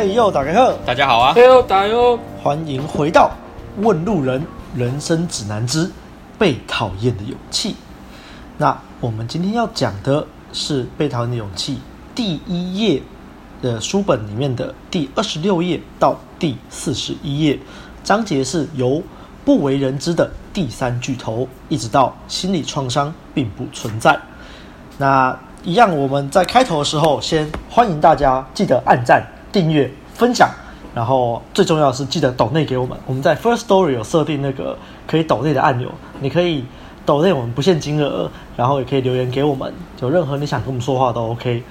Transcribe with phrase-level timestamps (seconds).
[0.00, 1.34] 嘿呦，大家好，大家好啊！
[1.34, 3.30] 嘿呦，大家好，欢迎回到
[3.82, 4.42] 《问路人
[4.74, 5.90] 人生指南之
[6.38, 7.72] 被讨厌的勇气》。
[8.56, 11.74] 那我们今天要讲的是《被讨厌的勇气》
[12.14, 13.02] 第一页
[13.60, 17.58] 的书本里面的第二十六页到第四十一页，
[18.02, 19.02] 章节是由
[19.44, 24.18] 不为人知的第三巨头，一直到心理创伤并不存在。
[24.96, 29.22] 那一样，我们在开头的时候，先欢迎大家记得按赞、
[29.52, 30.48] 订阅、分享，
[30.94, 32.96] 然后最重要的是记得抖内给我们。
[33.06, 36.64] 我们在 First Story 有设定那个可以抖内的按钮，你可以
[37.04, 41.62] 抖内我们不限金额，然后也可以留言给我们，有任何你想跟我们说话都 OK。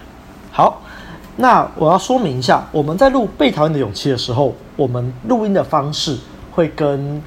[0.52, 0.82] 好，
[1.38, 6.18] 那我要说明一下，我们在录《被讨厌的勇气》的时候，我们录音的方式
[6.52, 7.22] 会跟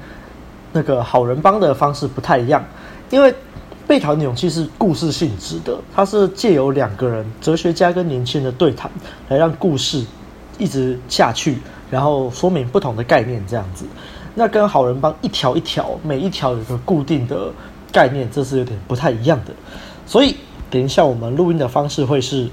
[0.71, 2.63] 那个好人帮的方式不太一样，
[3.09, 3.33] 因为。
[3.85, 8.89] 被讨厌的勇气是故事性质的，它是借由两个人，哲学家跟年轻人的对谈，
[9.27, 10.05] 来让故事
[10.57, 11.57] 一直下去，
[11.89, 13.85] 然后说明不同的概念这样子。
[14.35, 17.51] 那跟好人帮一条一条，每一条有一个固定的
[17.91, 19.53] 概念，这是有点不太一样的。
[20.05, 20.35] 所以
[20.69, 22.49] 等一下我们录音的方式会是，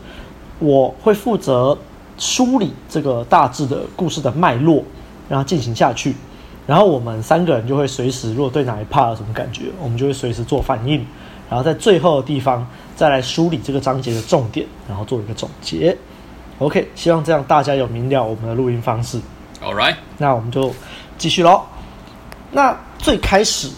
[0.58, 1.76] 我会负责
[2.18, 4.84] 梳理这个大致的故事的脉络，
[5.28, 6.14] 然后进行下去。
[6.66, 11.04] 然后我们三个人就会随时，如果对哪一 part 有什么感觉，我们就会随时做反应。
[11.48, 15.96] 然后在最后的地方再来梳理这个章节的重点，然后做一个总结。
[16.60, 19.18] OK，希望这样大家有明了我们的录音方式。
[19.62, 20.70] All right，那我们就
[21.16, 21.62] 继续喽。
[22.50, 23.70] 那最开始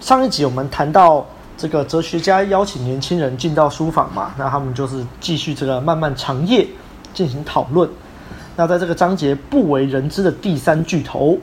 [0.00, 6.64] 上一集我们谈到这个哲学家邀请年轻人进到书房嘛，那他们就是继续这个漫漫长夜
[7.12, 7.90] 进行讨论。
[8.54, 11.36] 那在这个章节不为人知的第三巨头，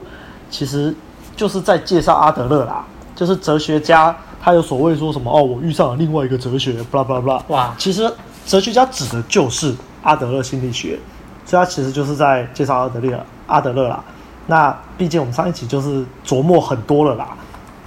[0.48, 0.94] 其实
[1.36, 2.82] 就是在介绍阿德勒啦，
[3.14, 4.16] 就是哲学家。
[4.40, 7.44] 他有所谓说什么哦，我遇上了另外一个哲学，巴拉巴拉巴拉。
[7.48, 8.10] 哇，其实
[8.46, 9.74] 哲学家指的就是
[10.06, 10.98] 阿德勒心理学，
[11.44, 14.02] 所以他其实就是在介绍阿德勒，阿德勒啦。
[14.46, 17.36] 那毕竟我们上一集就是琢磨很多了啦，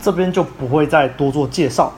[0.01, 1.91] 这边就不会再多做介绍。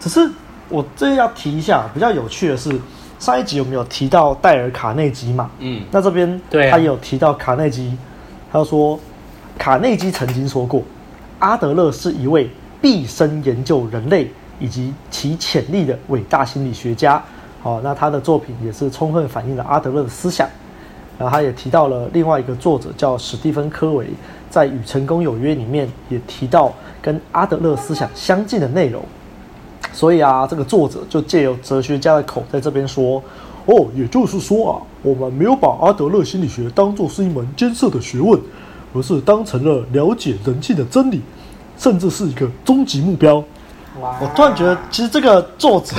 [0.00, 0.28] 只是
[0.68, 2.72] 我这要提一下，比较有趣的是，
[3.18, 5.50] 上一集我们有提到戴尔卡内基嘛？
[5.58, 6.40] 嗯，那这边
[6.70, 7.96] 他也有提到卡内基，
[8.50, 8.98] 他说
[9.58, 10.82] 卡内基曾经说过，
[11.38, 12.50] 阿德勒是一位。
[12.78, 14.30] 毕生研究人类
[14.60, 17.20] 以及其潜力的伟大心理学家，
[17.66, 20.48] 好，那他的作品也是充分反映了阿德勒的思想。
[21.18, 24.06] 然后他也提到了另外一个作者叫史蒂芬·科维，
[24.48, 26.72] 在《与成功有约》里面也提到
[27.02, 29.02] 跟阿德勒思想相近的内容。
[29.92, 33.20] 所以啊，这个作者就借由哲学家的口在这边说
[33.66, 38.40] ：“哦，也就是说啊，我们没有把阿德勒心理学当作是一门艰涩的学问，
[38.94, 41.20] 而是当成了了解人性的真理。”
[41.76, 43.42] 甚至是一个终极目标。
[44.00, 44.16] 哇！
[44.22, 45.96] 我突然觉得，其实这个作者，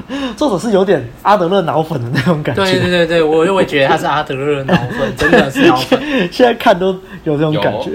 [0.36, 2.62] 作者是有点阿德勒脑粉的那种感觉。
[2.64, 6.00] 对对对对，我就会觉得他是阿德勒的脑粉，真的是脑粉。
[6.30, 6.88] 现在看都
[7.24, 7.90] 有这种感觉。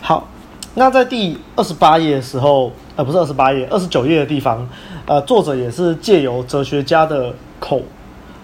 [0.00, 0.28] 好，
[0.74, 4.68] 那在第二十八页的时候，呃，不是二十八页，二十九页的地方，
[5.06, 7.80] 呃，作者也是借由哲学家的口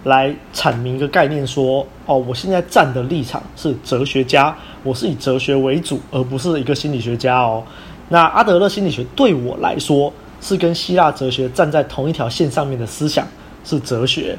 [0.04, 7.62] 来阐明一个概念，说：哦，我现在站的立场是哲学家，我是以哲学为主，而不是一个心理学家哦。
[8.08, 10.10] 那阿德勒心理学对我来说
[10.40, 13.26] 是跟希腊哲学站在同一条线上面的思想，
[13.64, 14.36] 是哲学。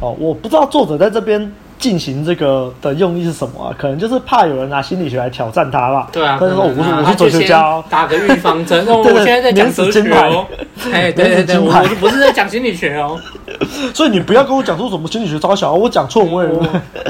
[0.00, 3.74] 哦，我不知道作者在这边进行这个的用意是什么啊？
[3.76, 6.08] 可能就是怕有人拿心理学来挑战他吧。
[6.12, 8.84] 对啊，他就说我是我是哲学家哦，打个预防针。
[8.86, 10.46] 我现在在讲哲学哦。
[10.92, 13.18] 哎，对对对，我不是在讲心理学哦。
[13.94, 16.48] 所以你不要跟我讲说什么心理学招小，我讲错我也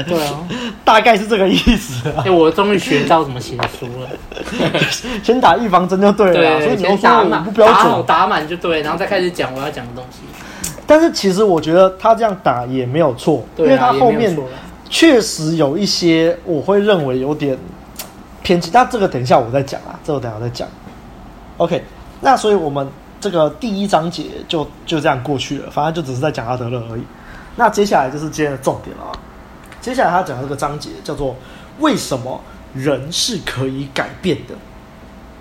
[0.07, 0.39] 对啊，
[0.85, 2.09] 大概是这个意思。
[2.25, 4.09] 哎，我终于学到怎么写书了。
[5.21, 10.19] 先打预防针就对了，所以你要说我不标准，打满就对，然后再开始讲我要讲的东西。
[10.91, 14.37] 但是其实我觉得他这样打也没有错，因为他后面
[14.89, 17.57] 确实有一些我会认为有点
[18.43, 18.69] 偏激。
[18.73, 20.67] 那这个等一下我再讲啊，这个等一下再讲。
[21.55, 21.81] OK，
[22.19, 22.85] 那所以我们
[23.21, 27.03] 这个第一章节就就这样过去了，反正就只是在讲阿德勒而已。
[27.55, 29.11] 那接下来就是今天的重点了啊。
[29.79, 31.37] 接下来他讲的这个章节叫做
[31.79, 32.41] “为什么
[32.73, 34.53] 人是可以改变的”。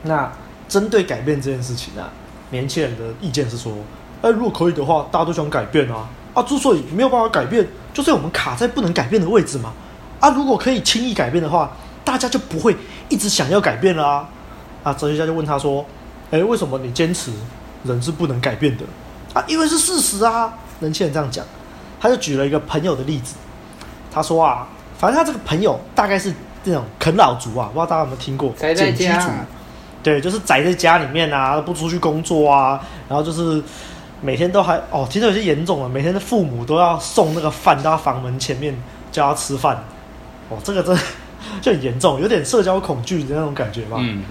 [0.05, 0.31] 那
[0.69, 2.09] 针对改变这件事情啊，
[2.51, 3.73] 年轻人的意见是说。
[4.23, 6.09] 哎，如果可以的话，大家都想改变啊！
[6.35, 9.73] 啊，之所以没有办法改变，就是我们卡在不能改变的位置嘛。
[10.21, 11.73] 啊，如果可以轻易改变的话，
[12.05, 12.77] 大家就不会
[13.09, 14.29] 一直想要改变了啊！
[14.85, 15.85] 啊，哲学家就问他说
[16.31, 17.33] ：“哎，为什么你坚持
[17.85, 18.85] 人是不能改变的？”
[19.33, 20.53] 啊，因为是事实啊！
[20.81, 21.45] 人轻人这样讲，
[21.99, 23.35] 他就举了一个朋友的例子。
[24.13, 24.69] 他说啊，
[24.99, 26.33] 反正他这个朋友大概是
[26.65, 28.53] 那种啃老族啊，不知道大家有没有听过？
[28.57, 29.47] 宅在家。
[30.03, 33.63] 对，就是宅在家里面啊，不出去工作啊，然后就是。
[34.21, 35.89] 每天都还哦，其实有些严重了。
[35.89, 38.77] 每天的父母都要送那个饭到他房门前面
[39.11, 39.83] 叫他吃饭，
[40.49, 40.97] 哦，这个真
[41.63, 43.97] 就很严重，有点社交恐惧的那种感觉吧。
[43.99, 44.23] 嗯，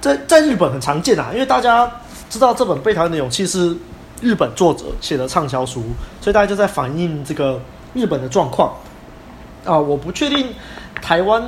[0.00, 1.90] 在在日本很常见啊，因为大家
[2.30, 3.76] 知道这本《被讨厌的勇气》是
[4.20, 5.82] 日本作者写的畅销书，
[6.20, 7.60] 所以大家就在反映这个
[7.92, 8.72] 日本的状况
[9.64, 9.76] 啊。
[9.76, 10.46] 我不确定
[11.02, 11.42] 台湾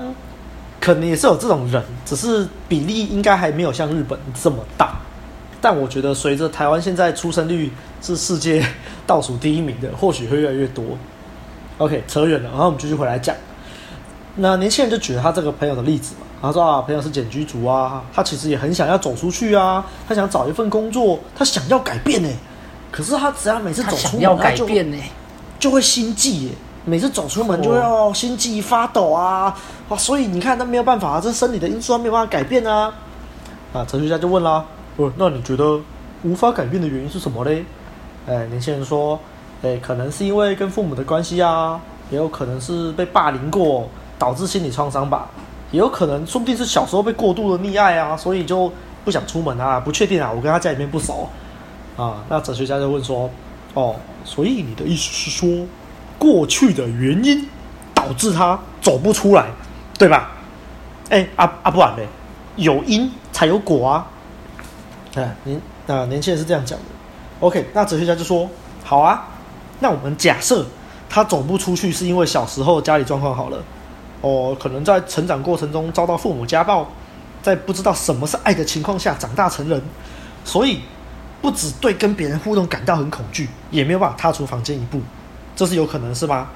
[0.81, 4.96] 可能也是有这种人，只是比例应该还没有像日本这么大。
[5.60, 8.64] 但我觉得随着台湾现在出生率是世界
[9.06, 10.84] 倒数第一名的，或许会越来越多。
[11.78, 13.34] OK，扯远了，然后我们继续回来讲。
[14.37, 22.28] 那年轻人就举了他这个朋友的例子嘛，他说啊，朋友是简居族啊，他其实也很想要走出去啊，他想找一份工作，他想要改变呢。
[22.93, 24.96] 可是他只要每次走出门，要改变呢，
[25.58, 26.50] 就会心悸耶。
[26.84, 29.55] 每次走出门就要心悸发抖啊，
[29.88, 32.93] 啊，所以你看他没有办法啊，这生理的因素他没有办法改变啊。
[33.72, 34.64] 啊，哲学家就问啦，
[34.98, 35.80] 不，那你觉得
[36.24, 37.64] 无法改变的原因是什么嘞？
[38.26, 39.18] 哎，年轻人说，
[39.62, 41.80] 哎，可能是因为跟父母的关系啊，
[42.10, 43.88] 也有可能是被霸凌过。
[44.18, 45.28] 导致心理创伤吧，
[45.70, 48.68] 也有可能，说不定是小时候被过度的溺爱啊，所以就
[49.04, 51.30] 不想出门啊，不确定啊，我跟他家里面不熟
[51.96, 52.24] 啊。
[52.28, 53.30] 那哲学家就问说
[53.74, 55.64] ：“哦，所以你的意思是说，
[56.18, 57.48] 过去的原因
[57.94, 59.46] 导致他走不出来，
[59.96, 60.32] 对吧？”
[61.10, 62.08] 哎，啊啊，不然嘞，
[62.56, 64.04] 有因才有果啊。
[65.44, 66.85] 年啊，年轻人是这样讲的。
[67.41, 68.49] OK，那哲学家就说
[68.85, 69.29] ：“好啊，
[69.81, 70.67] 那我们假设
[71.09, 73.62] 他走不出去是因为小时候家里状况好了。”
[74.20, 76.85] 哦，可能在成长过程中遭到父母家暴，
[77.41, 79.81] 在不知道什么是爱的情况下长大成人，
[80.44, 80.81] 所以
[81.41, 85.00] 不只对跟别人互动感到很恐惧，也没有办法踏出房间一步，
[85.55, 86.49] 这是有可能是吗？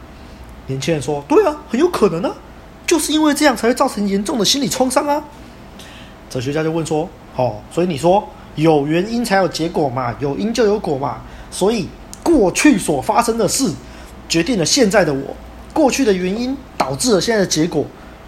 [0.66, 2.34] 年轻人说：“对啊，很有可能啊，
[2.84, 5.22] 就是因为这样才会造成严重的心理创伤啊。”
[6.28, 10.14] 哲学家就问说：“哦，所以你说有原因才有结果嘛？
[10.20, 11.20] 有因就有果嘛？
[11.50, 11.88] 所以
[12.22, 13.70] 过去所发生的事
[14.28, 15.36] 决定了现在的我。”
[15.72, 17.82] 过去的原因导致了现在的结果，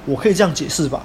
[0.07, 1.03] 我可以这样解释吧？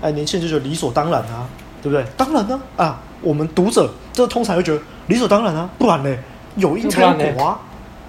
[0.00, 1.46] 哎，年轻人就觉得理所当然啊，
[1.82, 2.02] 对不对？
[2.16, 6.16] 当然呢啊，啊，我们读者这通常会觉得理所当然啊，不然呢，
[6.56, 7.60] 有因才有果啊！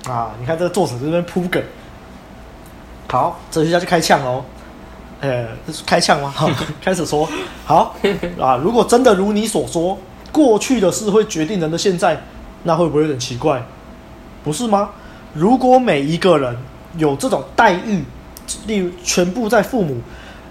[0.09, 1.61] 啊，你看这个作者这边铺梗，
[3.09, 4.45] 好，哲学家就开呛喽，
[5.19, 5.47] 呃，
[5.85, 6.31] 开呛吗？
[6.33, 6.49] 好，
[6.81, 7.27] 开始说，
[7.65, 7.93] 好
[8.39, 9.97] 啊，如果真的如你所说，
[10.35, 12.21] 过去的事会决定人的现在，
[12.63, 13.65] 那会不会有点奇怪？
[14.43, 14.89] 不是吗？
[15.33, 16.53] 如果每一个人
[16.97, 18.03] 有这种待遇，
[18.67, 20.01] 例如全部在父母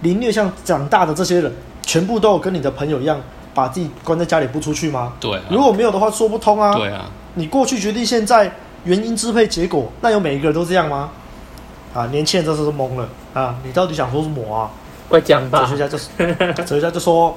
[0.00, 1.52] 凌虐下长大的这些人，
[1.82, 3.20] 全部都有跟你的朋友一样，
[3.52, 5.12] 把自己关在家里不出去吗？
[5.20, 5.42] 对啊。
[5.50, 6.74] 如果没有的话，说不通啊。
[6.74, 7.10] 对啊。
[7.34, 8.50] 你过去决定现在，
[8.84, 11.10] 原因支配结果，那有每一个人都这样吗？
[11.92, 13.54] 啊，年轻人这时候懵了啊！
[13.62, 14.70] 你到底想说什么啊？
[15.08, 15.60] 快讲吧。
[15.60, 16.08] 哲学家就是，
[16.64, 17.36] 哲学家就说，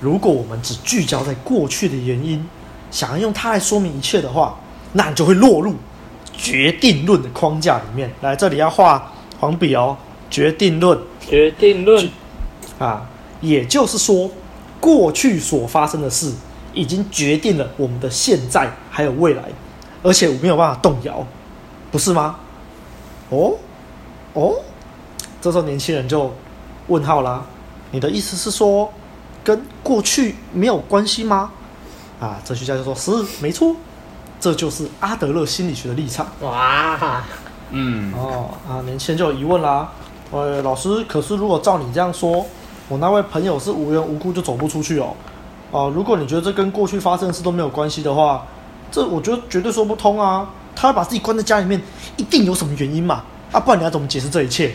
[0.00, 2.44] 如果我们只聚焦在过去的原因，
[2.90, 4.58] 想要用它来说明一切的话，
[4.94, 5.74] 那你就会落入。
[6.36, 9.94] 决定论的框架里面，来这里要画黄笔哦。
[10.30, 12.08] 决定论，决定论
[12.78, 13.06] 啊，
[13.42, 14.30] 也就是说，
[14.80, 16.32] 过去所发生的事
[16.72, 19.42] 已经决定了我们的现在还有未来，
[20.02, 21.26] 而且我没有办法动摇，
[21.90, 22.36] 不是吗？
[23.28, 23.54] 哦
[24.32, 24.54] 哦，
[25.42, 26.32] 这时候年轻人就
[26.86, 27.44] 问号啦。
[27.90, 28.90] 你的意思是说，
[29.42, 31.50] 跟过去没有关系吗？
[32.20, 33.10] 啊，哲学家就说：是，
[33.40, 33.74] 没错。
[34.38, 36.26] 这就是阿德勒心理学的立场。
[36.40, 37.22] 哇，
[37.70, 39.90] 嗯，哦啊，年轻人就有疑问啦。
[40.30, 42.46] 呃，老师，可是如果照你这样说，
[42.88, 45.14] 我那位朋友是无缘无故就走不出去哦。
[45.70, 48.46] 啊，如果你觉得这跟过去发生的事都没有关系的话，
[48.90, 50.48] 这我觉得绝对说不通啊。
[50.74, 51.78] 他把自己关在家里面，
[52.16, 53.22] 一定有什么原因嘛？
[53.52, 54.72] 啊，不然你要怎么解释这一切？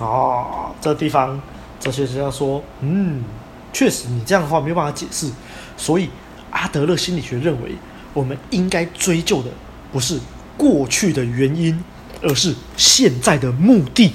[0.00, 1.40] 哦，这地方
[1.78, 3.22] 哲学家说，嗯，
[3.76, 5.28] 确实你这样的话没有办法解释。
[5.76, 6.08] 所以
[6.50, 7.72] 阿德勒心理学认为。
[8.16, 9.50] 我们应该追究的
[9.92, 10.18] 不是
[10.56, 11.78] 过去的原因，
[12.22, 14.10] 而是现在的目的。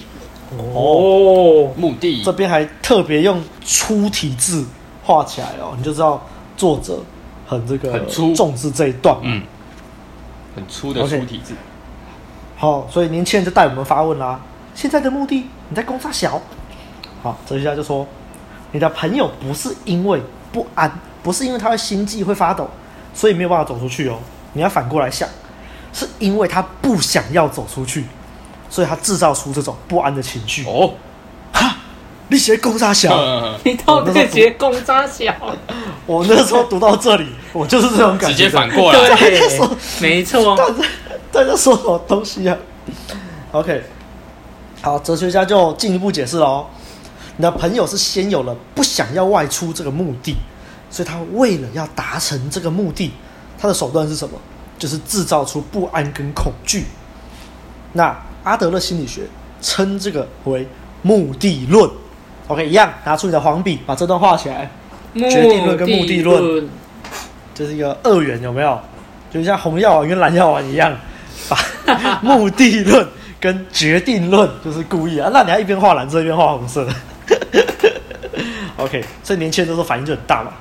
[0.58, 4.66] 哦，目的这边还特别用粗体字
[5.04, 6.28] 画起来哦，你就知道
[6.58, 7.00] 作者
[7.46, 9.16] 很这个很粗重视这一段。
[9.22, 9.44] 嗯，
[10.56, 11.54] 很粗的粗体字。
[12.58, 14.42] 好，所以年轻人就带我们发问啦。
[14.74, 16.42] 现在的目的，你在攻杀小？
[17.22, 18.08] 好，哲学家就说，
[18.72, 22.70] 你的朋友不是因为不安，不是因为他的心悸会发抖。
[23.14, 24.18] 所以没有办法走出去哦。
[24.54, 25.28] 你要反过来想，
[25.92, 28.06] 是因为他不想要走出去，
[28.70, 30.64] 所以他制造出这种不安的情绪。
[30.66, 30.94] 哦，
[31.52, 31.76] 哈，
[32.30, 35.34] 你写公扎小，你到底写公扎小？
[36.06, 38.30] 我那时候读到这里，我就是这种感觉。
[38.30, 39.42] 直接反过来，对，
[40.00, 40.56] 没错。
[40.56, 40.76] 大家
[41.34, 42.58] 大家说什么东西啊
[43.52, 43.84] ？OK，
[44.82, 46.68] 好，哲学家就进一步解释了哦。
[47.42, 50.36] 你的朋友是先有了不想要外出这个目的。
[50.92, 53.12] 所以他为了要达成这个目的，
[53.58, 54.38] 他的手段是什么？
[54.78, 56.84] 就是制造出不安跟恐惧。
[57.94, 59.22] 那阿德勒心理学
[59.60, 60.68] 称这个为
[61.02, 61.90] 目的论。
[62.48, 64.70] OK，一样，拿出你的黄笔，把这段画起来。
[65.16, 66.70] 决定论跟目的论，
[67.56, 68.80] 这是一个二元，有没有？
[69.32, 70.96] 就像红药丸跟蓝药丸一样，
[71.50, 71.58] 把
[72.22, 73.08] 目的论
[73.40, 76.94] 跟决定论就是故意啊，那你还一边画蓝色一边画红色的。
[78.82, 80.52] OK，所以年轻人都说反应就很大嘛。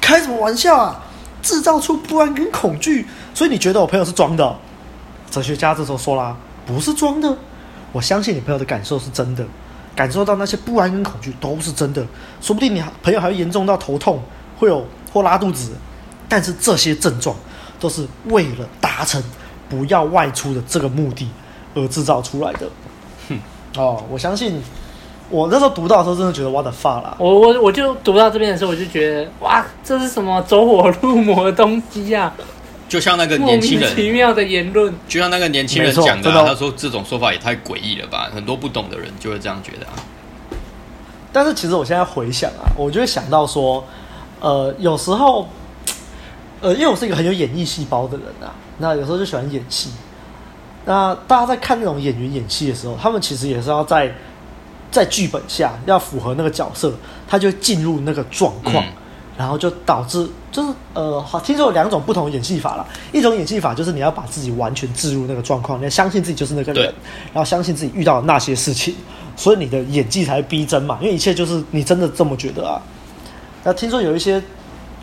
[0.00, 1.02] 开什么玩笑啊！
[1.42, 4.56] 制造出不安跟恐惧，所以你觉得我朋友是装的哦？
[5.30, 7.36] 哲学家这时候说啦，不是装的，
[7.92, 9.44] 我相信你朋友的感受是真的。
[9.94, 12.04] 感受到那些不安跟恐惧都是真的，
[12.40, 14.22] 说不定你朋友还会严重到头痛，
[14.58, 15.72] 会有或拉肚子，
[16.28, 17.34] 但是这些症状
[17.80, 19.22] 都是为了达成
[19.68, 21.30] 不要外出的这个目的
[21.74, 22.68] 而制造出来的。
[23.28, 23.38] 哼，
[23.76, 24.60] 哦，我相信
[25.28, 27.16] 我那时候读到的时候，真的觉得 what the fuck 啦。
[27.18, 32.34] 我我我就读到这边的时候，我就觉得哇，这是什么走火入魔的东西呀、啊？
[32.88, 38.30] 就像那个年轻人莫名其妙的言论，就像那个年轻人讲的、啊，他说这种说法也太诡异了吧？
[38.32, 39.94] 很多不懂的人就会这样觉得啊。
[41.32, 43.84] 但是其实我现在回想啊，我就会想到说，
[44.40, 45.48] 呃，有时候，
[46.60, 49.90] 呃，因为我是一个很有演绎细胞的人啊，那有时候就喜欢演戏。
[50.84, 54.14] 那大家在看那种演员演戏的时候，他们其实也是要在
[54.96, 56.92] 在剧本下要符合那个角色，
[57.28, 58.82] 他就进入那个状况。
[58.82, 58.92] 嗯
[59.38, 62.86] 然后就导致，就是呃，好，听说有两种不同的演戏法啦。
[63.12, 66.84] 一种演戏法就是你要把自己完全置入那个状况，你要相信自己就是那个人，
[67.34, 68.94] 然后相信自己遇到的那些事情，
[69.36, 70.96] 所以你的演技才逼真嘛。
[71.02, 72.80] 因为一切就是你真的这么觉得啊。
[73.62, 74.42] 那听说有一些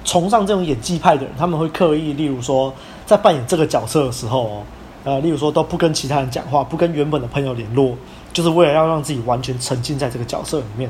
[0.03, 2.73] 崇尚这种演技派的人，他们会刻意，例如说
[3.05, 4.63] 在扮演这个角色的时候，哦，
[5.03, 7.95] 呃，例如说都不跟其他人讲话，不跟原本的朋友联络，
[8.33, 10.89] 就是为了要让自己完全沉浸在这个角色里面。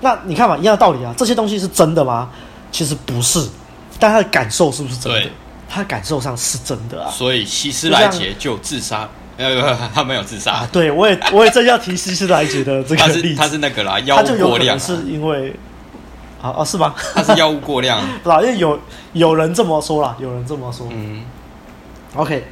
[0.00, 2.30] 那你看嘛，一样的道理啊，这些东西是真的吗？
[2.70, 3.46] 其实不是，
[3.98, 5.20] 但他的感受是不是真的？
[5.20, 5.30] 对，
[5.68, 7.10] 他的感受上是真的啊。
[7.10, 10.52] 所以希斯莱杰就自杀，呃，他没有自杀。
[10.52, 15.54] 啊、对，我也我也正要提 希斯莱杰的这个例子，他是他是那个啦，药物过量，是因为
[16.40, 16.94] 啊啊是吗？
[17.14, 18.80] 他是药物过量， 不因为有
[19.12, 20.88] 有人这么说啦，有人这么说。
[20.90, 21.24] 嗯
[22.16, 22.44] ，OK，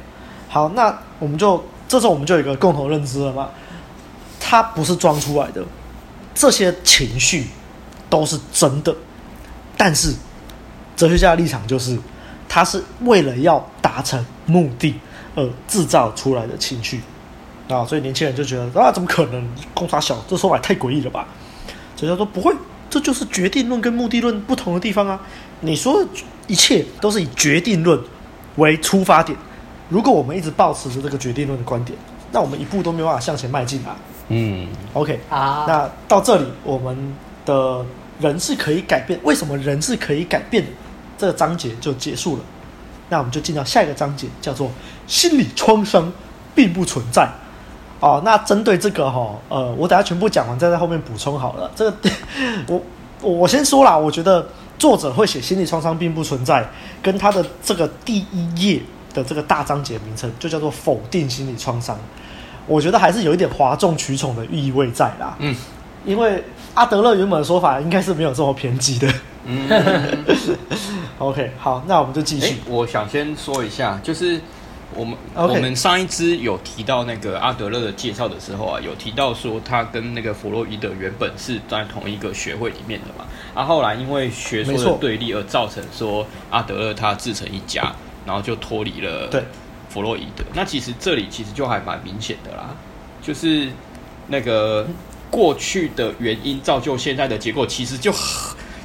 [0.47, 3.49] 好，那我们就这时候我们就有一个共同认知了嘛，
[4.51, 5.63] 他不是装出来的，
[6.35, 7.47] 这些情绪
[8.09, 8.93] 都是真的。
[9.77, 10.13] 但是，
[10.93, 11.97] 哲学家的立场就是，
[12.49, 14.93] 他是为了要达成目的
[15.35, 16.99] 而制造出来的情绪
[17.69, 19.47] 啊，所以年轻人就觉得啊，怎么可能？
[19.73, 21.25] 公差小，这说法太诡异了吧？
[21.95, 22.53] 哲学家说不会，
[22.89, 25.17] 这就是决定论跟目的论不同的地方啊。
[25.61, 26.05] 你说
[26.47, 27.97] 一切都是以决定论
[28.57, 29.37] 为出发点，
[29.87, 31.97] 如果我们一直保持着这个决定论的观点，
[32.33, 33.95] 那我们一步都没有办法向前迈进啊。
[34.31, 37.85] 嗯，OK 啊，那到这里我们的。
[38.19, 40.69] 人是可以改变，为什么人是可以改变的？
[41.17, 42.43] 这个章节就结束了。
[43.09, 44.69] 那我们就进到下一个章节，叫做
[45.07, 46.13] 心理创伤
[46.53, 47.27] 并不存在。
[47.99, 51.71] 哦，那针对这个哈，呃，我等下全部讲完，再在后面补充好了。
[51.75, 51.97] 这个
[52.67, 52.79] 我
[53.21, 54.47] 我先说啦，我觉得
[54.77, 56.63] 作者会写心理创伤并不存在，
[57.01, 58.83] 跟他的这个第一页
[59.15, 61.97] 的这个大章节名称就叫做否定心理创伤，
[62.71, 65.35] 我觉得还是有一点哗众取宠的意味在啦。
[65.39, 65.55] 嗯。
[66.03, 69.07] 因为阿德勒原本的说法应该是没有这么偏激的。
[69.45, 69.69] 嗯，
[71.19, 72.47] OK，好，那我们就继续。
[72.47, 74.41] 欸，我想先说一下，就是
[74.95, 75.47] 我们 Okay.
[75.47, 83.25] 我们上一支有提到那个阿德勒的介绍的时候啊，有提到说他跟那个弗洛伊德原本是在同一个学会里面的嘛。
[83.53, 87.93] 啊，后来因为学说的对立而造成说阿德勒他自成一家，
[88.25, 89.43] 然后就脱离了对
[89.91, 90.43] 弗洛伊德。
[90.53, 92.69] 那其实这里其实就还蛮明显的啦，
[93.21, 93.69] 就是
[94.27, 94.87] 那个。
[95.31, 98.13] 过去的原因造就现在的结果，其实就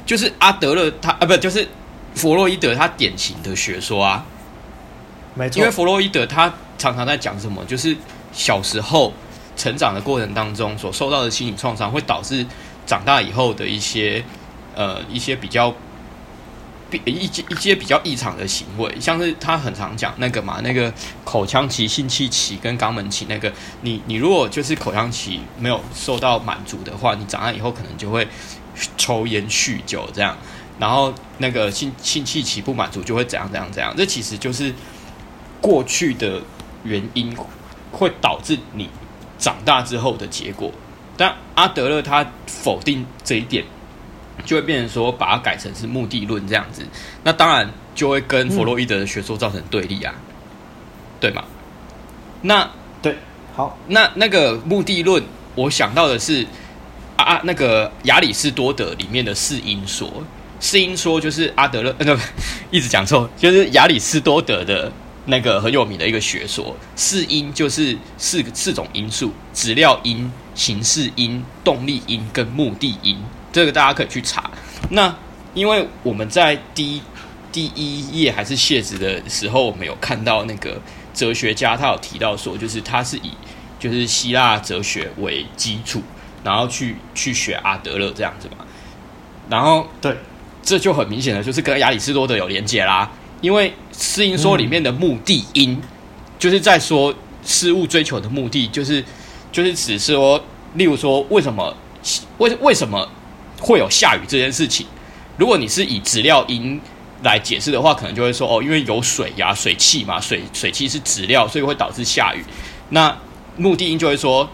[0.05, 1.67] 就是阿德勒他啊，不就是
[2.15, 4.23] 弗洛伊德他典型的学说啊，
[5.35, 5.59] 没错。
[5.59, 7.93] 因为弗洛伊德他常常在讲什么，就是
[8.31, 9.11] 小时候
[9.57, 12.45] 成长的过程当中所受到的心理创伤，会导致
[12.85, 14.23] 长大以后的一些
[14.73, 15.75] 呃一些比较。
[16.89, 20.93] 比一些一些比较异常的行为，像是他很常讲那个嘛，那个
[21.25, 23.51] 口腔期、性器期跟肛门期那个，
[23.81, 28.27] 你你如果就是口腔期没有受到满足的话，你长大以后可能就会
[28.97, 30.37] 抽烟、酗酒这样，
[30.79, 34.73] 然后那个性性器期不满足就会怎样怎样怎样，这其实就是
[35.59, 36.41] 过去的
[36.83, 37.35] 原因
[37.91, 38.89] 会导致你
[39.37, 40.71] 长大之后的结果，
[41.17, 43.65] 但阿德勒他否定这一点。
[44.45, 46.81] 就会变成说，把它改成是目的论这样子，
[47.23, 50.23] 那当然就会跟弗洛伊德的学说造成对立啊，嗯、
[51.19, 51.43] 对吗？
[52.41, 52.69] 那
[53.01, 53.15] 对，
[53.55, 55.23] 好，那那个目的论，
[55.55, 56.45] 我想到的是
[57.15, 60.11] 啊啊，那个亚里士多德里面的四因说，
[60.59, 62.17] 四因说就是阿德勒，呃，
[62.69, 64.91] 一直讲错，就是亚里士多德的
[65.25, 73.17] 那个很有名的一个学说，四因就是四个四种因素：质料因、形式因、动力因跟目的因。
[73.57, 74.51] 这个大家可以去查。
[74.91, 75.11] 那
[75.55, 77.01] 因为我们在第一
[77.51, 80.79] 第一页还是谢子的时候，我们有看到那个
[81.11, 83.31] 哲学家他有提到说，就是他是以
[83.79, 86.03] 就是希腊哲学为基础，
[86.43, 88.63] 然后去去学阿德勒这样子嘛。
[89.49, 90.15] 然后对，
[90.61, 93.09] 这就很明显的就是跟亚里士多德有连结啦。
[93.41, 95.81] 因为四因说里面的目的因，嗯、
[96.37, 97.11] 就是在说
[97.43, 99.03] 事物追求的目的，就是
[99.51, 100.43] 就是只是说，
[100.75, 101.75] 例如说为什么
[102.37, 103.09] 为为什么
[103.59, 104.85] 会有下雨这件事情？
[105.37, 106.79] 如果你是以质料因
[107.23, 112.43] 来解释的话，可能就会说哦，因为有水呀、水汽嘛，水水汽是质料，所以会导致下雨。
[112.89, 113.15] 那
[113.55, 114.49] 目的因就会说，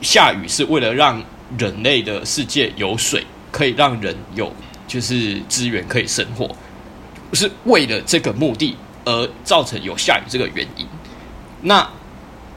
[0.00, 1.22] 下雨是为了让
[1.58, 4.52] 人类的世界有水，可以让人有
[4.86, 6.48] 就是资源可以生活。
[7.32, 10.86] 是为了这个目的而造成有下雨这个原因。
[11.62, 11.88] 那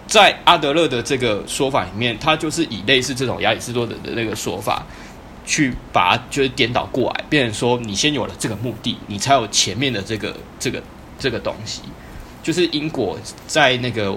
[0.08, 4.86] 在阿德勒的这个说法里面，他就是以类似这种亚里士多德的那个说法，
[5.50, 10.80] 去把它就是颠倒过来，变成说你先有了这个目的，你才有前面的这个这个
[11.18, 11.82] 这个东西。
[12.44, 14.16] 就是因果在那个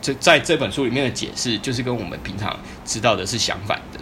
[0.00, 3.98] 这在这本书里面的解释，就是跟我们平常知道的是相反的，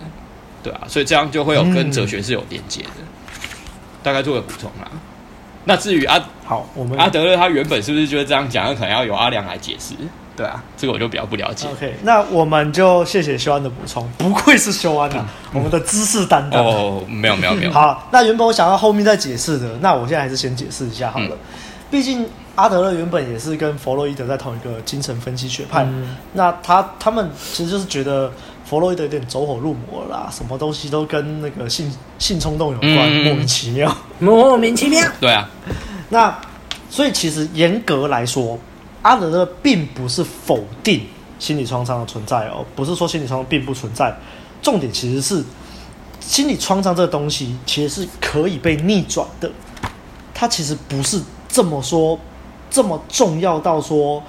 [0.62, 2.90] 对啊，所以这样就会有跟哲学是有连接的。
[2.99, 3.06] 嗯、
[4.02, 4.90] 大概做个补充啦。
[5.64, 8.66] 那至于阿好，我们阿德勒他原本是不是就是这样讲？
[8.66, 9.95] 那可能要由阿良来解释。
[10.37, 11.66] 对啊，这个我就比较不了解。
[11.69, 16.64] OK，那我们就谢谢修安的补充， 不愧是修安啊，嗯、我们的知识担当。
[16.64, 17.73] 哦，没有没有没有。
[17.73, 21.31] 好，那原本我想要后面再解释的，那我现在还是先解释一下好了。
[21.31, 21.38] 嗯、
[21.90, 28.31] 毕竟阿德勒原本也是跟弗洛伊德在同一个精神分析学派，嗯、那他他们其实就是觉得。
[28.69, 31.88] 弗洛伊德有点走火入魔啦，什么东西都跟那个性
[32.19, 35.09] 性冲动有关，嗯、莫名其妙，莫名其妙。
[35.21, 35.49] 对啊，
[36.09, 36.37] 那
[36.90, 38.59] 所以其实严格来说，
[39.06, 41.02] 阿德勒并不是否定
[41.38, 44.12] 心理创伤的存在哦，不是说心理创伤并不存在，
[44.61, 45.44] 重点其实是
[46.18, 49.48] 心理创伤这个东西其实是可以被逆转的，
[50.35, 52.18] 它其实不是这么说
[52.68, 54.20] 这么重要到说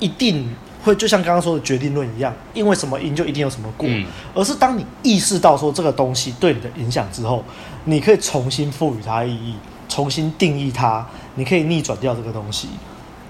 [0.00, 0.48] 一定。
[0.82, 4.04] 会就像刚刚说的决定论一样，因为什么因就一定有什么果，嗯、
[4.34, 7.42] 而是当你意识到说这个东西对你的影响之后，
[7.84, 9.54] 你可以重新赋予它意义，
[9.88, 11.06] 重新定义它，
[11.36, 12.68] 你可以逆转掉这个东西，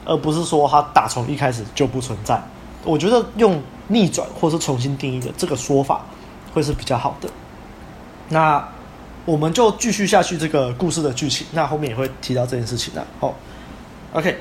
[0.05, 2.43] 而不是说它打从一开始就不存在。
[2.85, 6.03] 我觉得用逆转或是重新定义的这个说法
[6.53, 7.29] 会是比较好的。
[8.29, 8.67] 那
[9.25, 13.05] 我们就继续下去这个故事的剧情，那后面也会提到这件事情的。
[13.21, 13.35] 好
[14.13, 14.39] ，OK，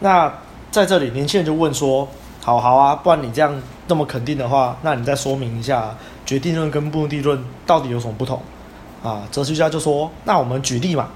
[0.00, 0.32] 那。
[0.74, 2.08] 在这里，年轻人就问说
[2.42, 5.94] ：“好好啊，不然你这样那么肯定的话，那你再说明一下
[6.26, 8.42] 决定论跟目的论到底有什么不同？”
[9.00, 11.06] 啊，哲学家就说：“那我们举例嘛，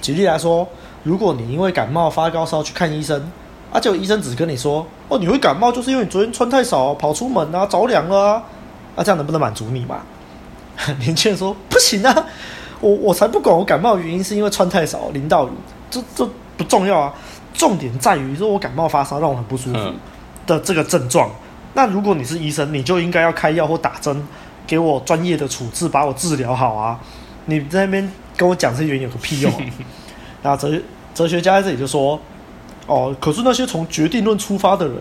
[0.00, 0.64] 举例来说，
[1.04, 3.30] 如果你因为感冒发高烧去看医生，
[3.72, 8.42] 啊，结果医生只跟你说：‘哦，你会感冒就是因为你昨天穿太少，跑出门啊，着凉了啊，
[8.96, 10.00] 啊，这样能不能满足你嘛？’
[11.00, 12.26] 年轻人说：‘不行啊，
[12.80, 15.50] 我我才不管我感冒的原因是因为穿太少淋到雨，
[15.90, 17.14] 这这不重要啊。’
[17.54, 19.92] 重点在于说，我感冒发烧让我很不舒服
[20.46, 21.28] 的这个症状。
[21.74, 24.26] 那如果你是医生，你就应该要开药或打针，
[24.64, 27.00] 给我专业的处置，把我治疗好啊！
[27.46, 29.58] 你在那边跟我讲这些原因有个屁用啊！
[30.48, 30.80] 那哲
[31.14, 32.18] 哲学家在这里就说：
[32.86, 34.96] 哦，可是那些从决定论出发的人，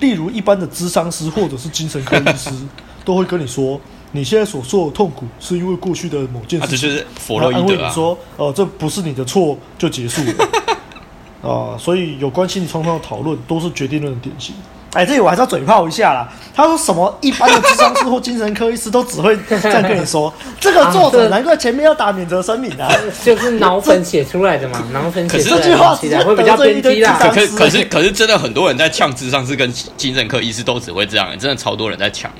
[0.00, 2.50] 例如一般的智商师或者是精神科医师，
[3.04, 6.68] 都会跟你说，你现在所受的痛苦是因为过去的某件事情。
[6.68, 7.62] 啊，这就是弗洛伊德啊。
[7.62, 10.44] 安慰你说：哦，这不是你的错，就结束了。
[11.42, 14.54] 啊、呃，所以有关心理创伤的讨论都是决定论的典型。
[14.94, 16.26] 哎，这里我还是要嘴炮一下啦。
[16.54, 17.12] 他说什么？
[17.20, 20.32] 一般的智商师或精神科医师都只会这样跟你说。
[20.60, 22.88] 这个作者难怪前面要打免责声明啊，
[23.24, 25.62] 就是脑粉写出来的嘛，脑粉写出来的。
[25.62, 27.18] 可是这句话其实会比较偏激啦。
[27.20, 32.30] 可可可是可是真的很多人在呛智商师跟精神科医师都只会这样，真的超多人在呛。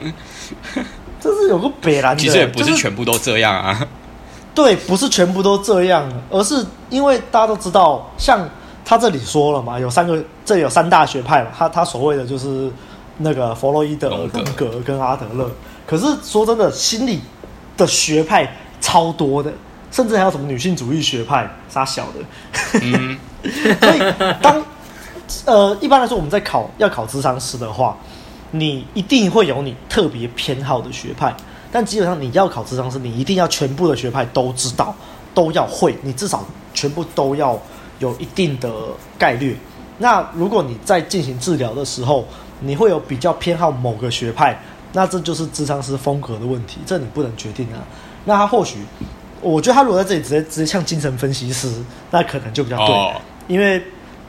[1.21, 3.85] 这是有个北兰，其实也不是全部都这样啊。
[4.55, 8.49] 对，不是全部都这样，而是因为大家都知道，像。
[8.85, 11.49] 他这里说了嘛，有三个，这里有三大学派嘛。
[11.57, 12.70] 他他所谓的就是
[13.18, 15.51] 那个弗洛伊德、荣格跟阿德勒。
[15.87, 17.20] 可是说真的，心理
[17.79, 19.51] 的学派超多的，
[19.90, 22.81] 甚至还有什么女性主义学派，杀小的。
[22.83, 23.18] 嗯、
[23.81, 24.62] 所以当
[25.47, 27.97] 呃一般来说我们在考要考智商师的话，
[28.51, 31.35] 你一定会有你特别偏好的学派，
[31.73, 34.94] 但基本上你要考智商师，你一定要全部的学派都知道，
[35.33, 36.44] 都要会，你至少
[36.75, 37.59] 全部都要。
[37.99, 38.73] 有一定的
[39.19, 39.57] 概率。
[39.99, 42.27] 那如果你在进行治疗的时候，
[42.61, 44.59] 你会有比较偏好某个学派，
[44.93, 47.79] 那这就是智商师风格的问题，这你不能决定啊。
[48.25, 48.79] 那他或许，
[49.41, 51.71] 我觉得他如果在这里直接直接像精神分析师，
[52.11, 53.83] 那可能就比较对，哦、因为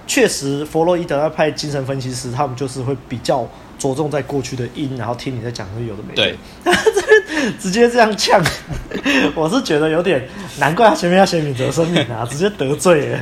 [0.06, 3.48] 确实，弗洛伊德那派精神分析师，他们就是会比较
[3.80, 6.16] 着重在过去的因，然后听你在讲的有的没的。
[6.16, 8.40] 对， 直接这样呛，
[9.34, 10.28] 我是觉得有点
[10.60, 13.20] 难怪他前面要写敏哲生命啊，直接得罪了。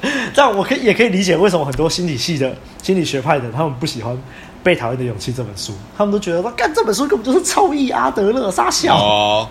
[0.34, 4.14] 这样我可以也可以理解为什么很多心理系的心理学派的他们不喜欢
[4.62, 8.96] 《被讨厌的勇气》这本书，他们都觉得说，干这本书根本就是臭意阿德勒杀小。
[8.96, 9.48] 哦。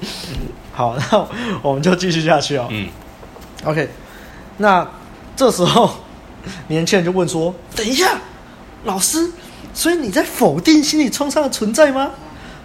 [0.72, 1.26] 好， 那
[1.62, 2.66] 我们就继续下去哦。
[2.70, 2.88] 嗯。
[3.64, 3.88] OK，
[4.56, 4.88] 那
[5.36, 5.90] 这时候
[6.68, 8.18] 年轻人就问说：“等一下，
[8.84, 9.30] 老师，
[9.74, 12.10] 所以你在否定心理创伤的存在吗？”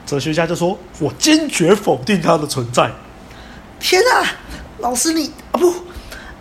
[0.05, 2.89] 哲学家就说：“我坚决否定它的存在。”
[3.81, 4.23] 天啊，
[4.79, 5.73] 老师你啊不。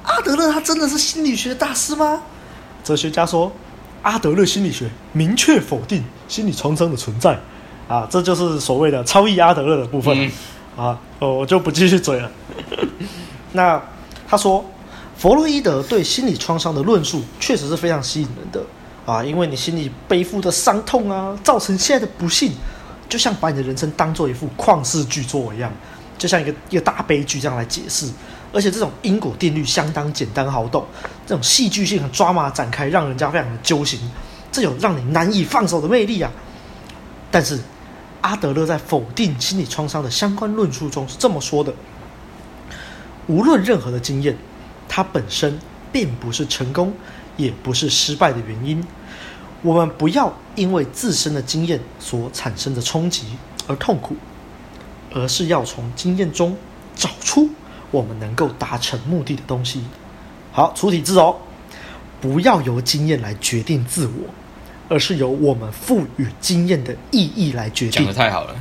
[0.05, 2.23] 阿德勒他真的是心理学大师吗？
[2.85, 3.51] 哲学家说，
[4.03, 7.39] 阿德勒心理学明确否定心理创伤的存在，
[7.89, 10.31] 啊，这就是所谓的超意阿德勒的部分，
[10.77, 12.31] 嗯、啊，我就不继续嘴了。
[13.53, 13.83] 那
[14.29, 14.65] 他说，
[15.17, 18.63] 弗洛伊德对心理创伤的论述确实是非常吸引人的
[19.11, 22.53] 啊，因为你心里背负的伤痛啊，造成现在的不幸，
[23.09, 25.73] 就像把你的人生当做一幅旷世巨作一样，
[26.19, 28.07] 就像一个一个大悲剧这样来解释。
[28.55, 30.87] 而且这种因果定律相当简单好懂，
[31.27, 33.99] 这种戏剧性和抓马展开，让人家非常的揪心，
[34.53, 36.31] 这有让你难以放手的魅力啊！
[37.33, 37.59] 但是
[38.21, 41.75] 阿德勒在否定心理创伤的相关论述中是这么说的：
[43.27, 44.39] 无论任何的经验，
[44.89, 45.59] 它本身
[45.91, 46.95] 并不是成功，
[47.37, 48.83] 也不是失败的原因。
[49.63, 53.25] 我们不要因为自身的经验所产生的冲击
[53.67, 54.15] 而痛苦，
[55.13, 56.57] 而是要从经验中
[56.95, 57.51] 找出。
[57.95, 59.85] 我们能够达成目的的东西，
[60.51, 61.37] 好，出题字哦，
[62.21, 64.35] 不要由经验来决定自我，
[64.89, 68.05] 而是由我们赋予经验的意义来决定。
[68.05, 68.57] 讲得太好了，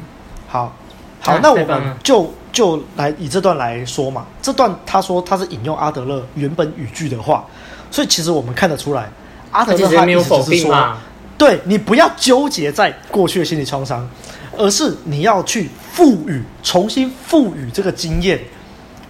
[0.47, 0.75] 好，
[1.19, 4.27] 好，那我们就就来以这段来说嘛。
[4.39, 7.43] 这段他说他是引用阿德勒原本语句的话，
[7.89, 9.09] 所以其实我们看得出来，
[9.49, 10.95] 阿德勒他意思就是说，
[11.39, 14.07] 对，你不要纠结在过去的心理创伤，
[14.55, 18.39] 而是你要去赋予，重新赋予这个经验。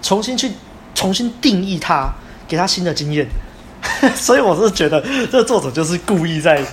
[0.03, 0.51] 重新去
[0.93, 2.13] 重新定义它，
[2.47, 3.27] 给他新的经验，
[4.13, 6.63] 所以我是觉得这个作者就是故意在，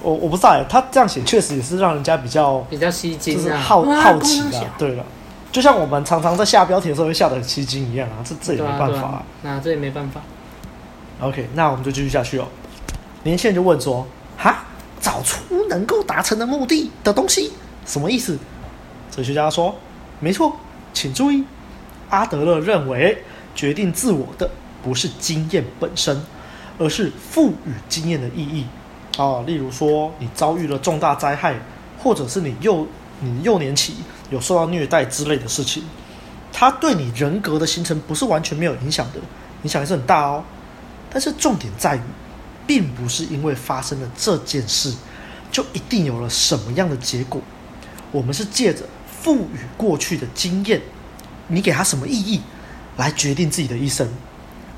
[0.00, 4.64] 我我不知道哎，他这样写确实也是让人家比较比较吸睛，就是好好奇的。
[4.78, 5.04] 对了，
[5.50, 10.20] 就像我们常常在下标题的时候会下的很吸睛一样啊，这这也没办法啊，那、啊啊、这也没办法。
[11.20, 12.46] OK，那我们就继续下去哦。
[13.24, 14.06] 年轻人就问说
[14.38, 14.64] ：“哈，
[15.00, 17.50] 找出能够达成的目的的东西，
[17.84, 18.38] 什么意思？”
[19.10, 19.74] 哲学家说
[20.20, 20.54] ：“没错，
[20.92, 21.42] 请注意。”
[22.10, 23.22] 阿德勒认为，
[23.54, 24.50] 决定自我的
[24.82, 26.22] 不是经验本身，
[26.78, 28.66] 而是赋予经验的意义。
[29.16, 31.54] 啊，例如说，你遭遇了重大灾害，
[31.98, 32.86] 或者是你幼
[33.20, 33.94] 你幼年期
[34.30, 35.82] 有受到虐待之类的事情，
[36.52, 39.18] 它对你人格的形成不是完全没有影响的，
[39.64, 40.44] 影响还是很大哦。
[41.10, 42.00] 但是重点在于，
[42.66, 44.94] 并不是因为发生了这件事，
[45.50, 47.40] 就一定有了什么样的结果。
[48.12, 48.84] 我们是借着
[49.20, 50.80] 赋予过去的经验。
[51.48, 52.40] 你给他什么意义，
[52.96, 54.08] 来决定自己的一生？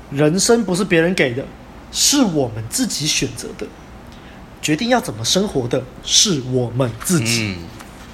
[0.09, 1.45] 人生不是别人给的，
[1.91, 3.65] 是我们自己选择的。
[4.61, 7.57] 决定要怎么生活的，是我们自己。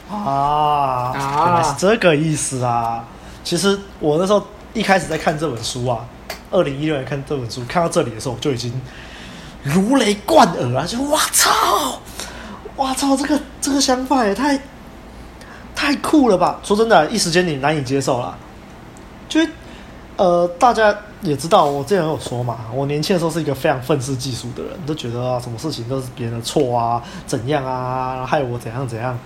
[0.10, 3.04] 嗯、啊，原来是这个意思啊！
[3.44, 6.06] 其实我那时候一开始在看这本书啊，
[6.50, 8.72] 二零一六年看这本书，看到这里的时候，我就已经
[9.64, 10.86] 如雷贯耳啊！
[10.86, 12.00] 就哇操，
[12.78, 14.58] 哇操，这个这个想法也太
[15.76, 16.60] 太酷了吧！
[16.64, 18.38] 说真的，一时间你难以接受了。
[19.30, 19.40] 就，
[20.16, 29.18] 呃，大家也知道，我之前有说嘛，我年轻的时候是一个非常愤世嫉俗的人，都觉得啊，什么事情都是别人的错啊，怎样啊，害我怎样怎样，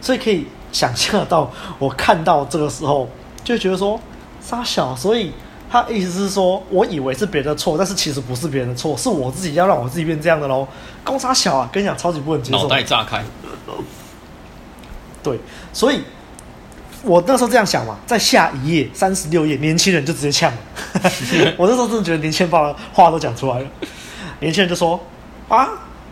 [0.00, 3.08] 所以可以想象到，我看到这个时候，
[3.44, 4.00] 就觉得说，
[4.40, 5.32] 杀小，所以
[5.70, 10.66] 他意思是说，我以为是别人的错，但是其实不是别人的错，是我自己要让我自己变这样的喽，
[11.04, 13.22] 公杀小啊，跟你讲，超级不能接受，脑袋炸开，
[15.22, 15.38] 对，
[15.72, 16.00] 所以。
[17.02, 20.58] 我那时候这样想嘛，在下一页三十六页，年轻人就直接呛了。
[21.56, 23.66] 我那时候真的觉得年轻人把话都讲出来了。
[24.40, 25.00] 年轻人就说
[25.48, 25.68] ：“啊，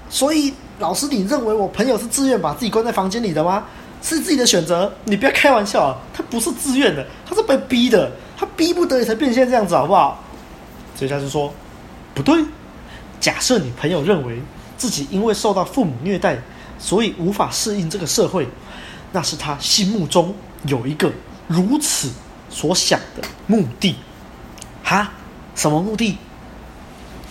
[0.09, 3.65] 所以老师，你认为我朋友是自愿把自己关在房间里的吗？
[4.03, 4.91] 是自己的选择？
[5.05, 10.23] 你不要开玩笑啊，他不是自愿的，他是被逼的，他逼不得已才变现这样子，好不好？”
[10.97, 11.53] 所以他就说
[12.15, 12.43] ：“不对，
[13.21, 14.41] 假设你朋友认为
[14.77, 16.39] 自己因为受到父母虐待，
[16.79, 18.49] 所以无法适应这个社会，
[19.13, 20.35] 那是他心目中。”
[20.69, 21.11] 有一个
[21.47, 22.11] 如此
[22.49, 23.97] 所想的目的，
[24.85, 25.11] 哈？
[25.55, 26.17] 什么目的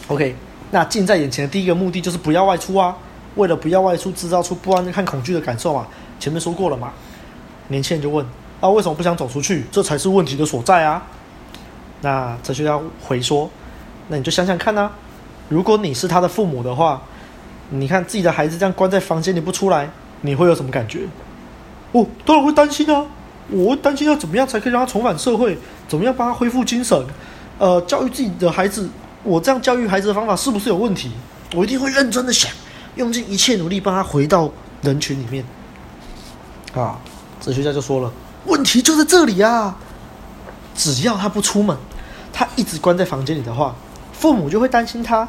[0.08, 0.36] ？OK，
[0.72, 2.96] 那近在眼前的第一个目的就是不要外出啊！
[3.36, 5.88] 为了不要外出，制造出不安和恐惧的感受嘛。
[6.20, 6.92] 前面说过了嘛。
[7.70, 8.26] 年轻人就问：
[8.60, 9.64] 啊，为什么不想走出去？
[9.72, 11.02] 这才是问题的所在啊！
[12.02, 13.50] 那哲学家回说：
[14.10, 14.92] 那你就想想看呐、啊，
[15.48, 17.02] 如果你是他的父母的话，
[17.70, 19.90] 你看自己的孩子这样关在房间里不出来，
[20.22, 21.02] 你会有什么感觉？
[21.94, 23.06] 哦，当然会担心啊！
[23.50, 25.58] 我担心要怎么样才可以让他重返社会，
[25.88, 27.02] 怎么样帮他恢复精神？
[27.58, 28.90] 呃，教育自己的孩子，
[29.24, 31.12] 我这样教育孩子的方法是不是有问题？
[31.56, 32.52] 我一定会认真的想，
[32.96, 35.44] 用尽一切努力帮他回到人群里面。
[36.76, 37.00] 啊，
[37.42, 38.12] 哲学家就说了，
[38.46, 39.76] 问题就在这里啊！
[40.76, 41.76] 只要他不出门，
[42.32, 43.74] 他一直关在房间里的话，
[44.14, 45.28] 父母就会担心他，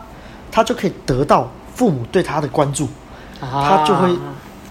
[0.51, 2.87] 他就可以得到父母对他的关注，
[3.41, 4.15] 他就会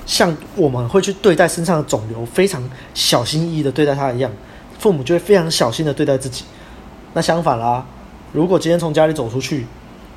[0.07, 4.31] 像我们会去对待身上的肿瘤，非常小心翼翼的对待他一样，
[4.79, 6.43] 父母就会非常小心的对待自己。
[7.13, 7.85] 那相反啦，
[8.33, 9.67] 如果今天从家里走出去，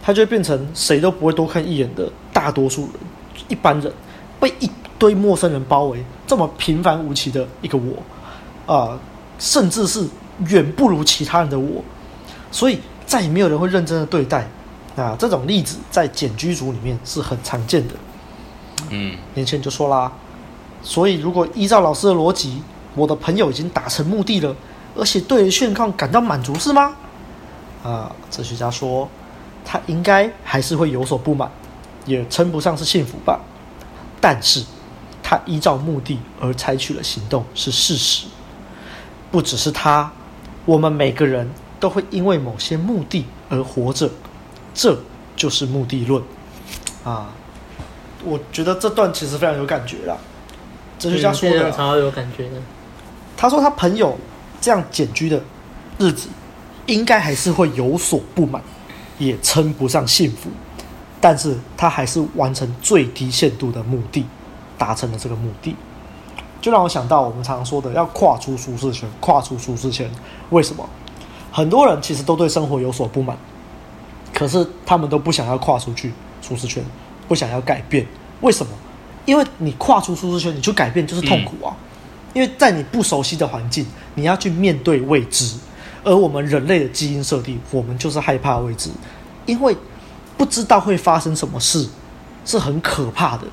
[0.02, 2.92] 他就会变成谁都不会多看一眼的大多数人，
[3.48, 3.92] 一般人
[4.40, 8.98] 被一堆陌生人包围，这么平凡无奇的一个我，啊、
[9.38, 10.08] 甚至是。
[10.46, 11.84] 远不如其他人的我，
[12.50, 14.48] 所以再也没有人会认真的对待。
[14.96, 17.94] 啊，这种例子在简居族里面是很常见的。
[18.90, 20.12] 嗯，年轻人就说啦，
[20.82, 22.60] 所以如果依照老师的逻辑，
[22.94, 24.54] 我的朋友已经达成目的了，
[24.96, 26.92] 而且对于现况感到满足，是吗？
[27.84, 29.08] 啊，哲学家说，
[29.64, 31.50] 他应该还是会有所不满，
[32.04, 33.40] 也称不上是幸福吧。
[34.20, 34.62] 但是，
[35.22, 38.26] 他依照目的而采取了行动是事实，
[39.30, 40.10] 不只是他。
[40.66, 41.48] 我们每个人
[41.78, 44.10] 都会因为某些目的而活着，
[44.74, 45.00] 这
[45.36, 46.22] 就是目的论
[47.02, 47.28] 啊！
[48.24, 50.16] 我觉得这段其实非常有感觉啦。
[50.98, 52.56] 哲学家说的，超有感觉的。
[53.36, 54.16] 他说他朋友
[54.60, 55.40] 这样简居的
[55.98, 56.28] 日子，
[56.86, 58.62] 应该还是会有所不满，
[59.18, 60.50] 也称不上幸福，
[61.20, 64.26] 但是他还是完成最低限度的目的，
[64.76, 65.74] 达成了这个目的。
[66.60, 70.10] 就让我想到我们常常说的要跨出舒适圈，跨出舒适圈。
[70.50, 70.86] 为什么？
[71.50, 73.34] 很多人其实都对生活有所不满，
[74.34, 76.84] 可是他们都不想要跨出去舒适圈，
[77.30, 78.04] 不想要改变。
[78.40, 78.72] 为什么？
[79.24, 81.70] 因为你跨出舒适圈，你去改变就是痛苦啊。
[82.34, 85.56] 因为在你不熟悉的环境，你要去面对未知。
[86.02, 88.90] 而我们人类的基因设定，我们就是害怕未知，
[89.46, 89.76] 因为
[90.36, 91.88] 不知道会发生什么事，
[92.44, 93.44] 是很可怕的。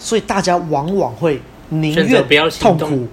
[0.00, 1.40] 所以大家往往会。
[1.70, 2.22] 宁愿
[2.60, 3.08] 痛苦，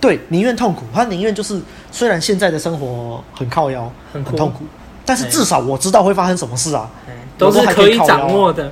[0.00, 0.82] 对，宁愿痛苦。
[0.92, 1.62] 他宁愿就是，
[1.92, 4.64] 虽然现在的生活很靠腰，很痛苦，
[5.06, 6.90] 但是至少我知道会发生什么事啊，
[7.38, 8.70] 都是可以掌握的。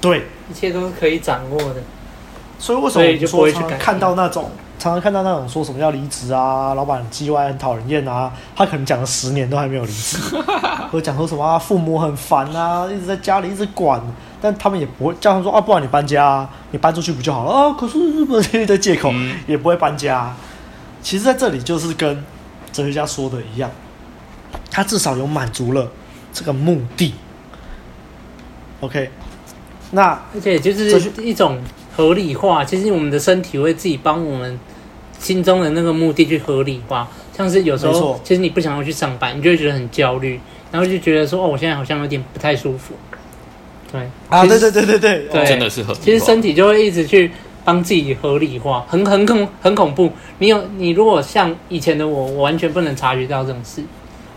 [0.00, 1.82] 对，一切都是可以掌握的。
[2.58, 10.18] 所以为什么我就说常常看到那种，常常看到那种说什么要离职啊，老板很叽歪，很讨人厌啊，他可能讲了十年都还没有离职，
[10.90, 14.00] 或者讲说什么啊，父母很烦啊，一直在家里一直管。
[14.40, 17.76] 但他们也不会叫他们说啊，不然你搬家啊，你搬出去不就好了啊？
[17.78, 19.10] 可是日本这些的借口
[19.46, 20.36] 也不会搬家啊。
[21.02, 22.24] 其实在这里就是跟
[22.70, 23.70] 哲学家说的一样，
[24.70, 25.90] 他至少有满足了
[26.32, 27.14] 这个目的。
[28.80, 29.10] OK，
[29.90, 31.58] 那而且就是一种
[31.96, 34.58] 合理化，其实我们的身体会自己帮我们
[35.18, 37.08] 心中的那个目的去合理化。
[37.36, 40.40] 像是有时候，其实你不想要去上班，你就会觉得很焦虑，
[40.72, 42.94] 然后就觉得说哦，我现在好像有点不太舒服。
[43.92, 45.94] 对啊，对对对对对，对，真的是很。
[45.96, 47.30] 其实身体就会一直去
[47.64, 50.10] 帮自己合理化，很很恐很恐怖。
[50.38, 53.82] 你有你如果像以前的我，我完全不能察觉到这种事，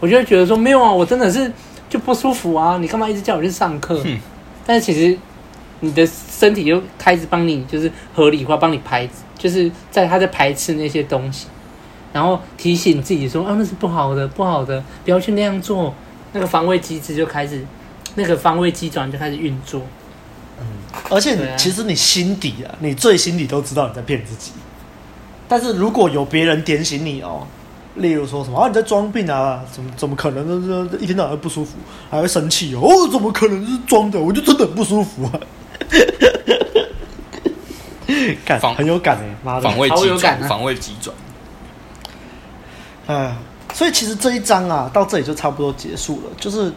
[0.02, 1.52] 我就会觉得说没有啊，我真的是
[1.90, 4.02] 就不舒服啊，你干嘛一直叫我去上课？
[4.06, 4.20] 嗯、
[4.66, 5.18] 但是其实
[5.82, 11.48] 你的身体就开始帮你就是合理化，帮你排，就是在他在排斥那些东西，
[12.14, 15.94] 然后提醒自己说啊，那是不好的，不好的，不要去那样做，
[16.34, 17.66] 那个防卫机制就开始。
[18.16, 19.82] 那个防卫机转就开始运作，
[20.60, 20.66] 嗯，
[21.12, 24.52] 而且、其实你心底啊，你最心里都知道你在骗自己。
[25.48, 27.46] 但是如果有别人点醒你哦，
[27.96, 30.90] 例如说什么啊，你在装病啊，怎么怎么可能？
[31.00, 31.78] 一天到晚不舒服，
[32.10, 34.20] 还会生气哦，哦，怎么可能是装的？
[34.20, 35.40] 我就真的很不舒服啊，
[38.46, 41.16] 感很有感哎，妈的，防卫急转，防卫急转，
[43.08, 43.36] 哎，
[43.74, 46.72] 所以其实这一章啊，到这里就差不多结束了，就是。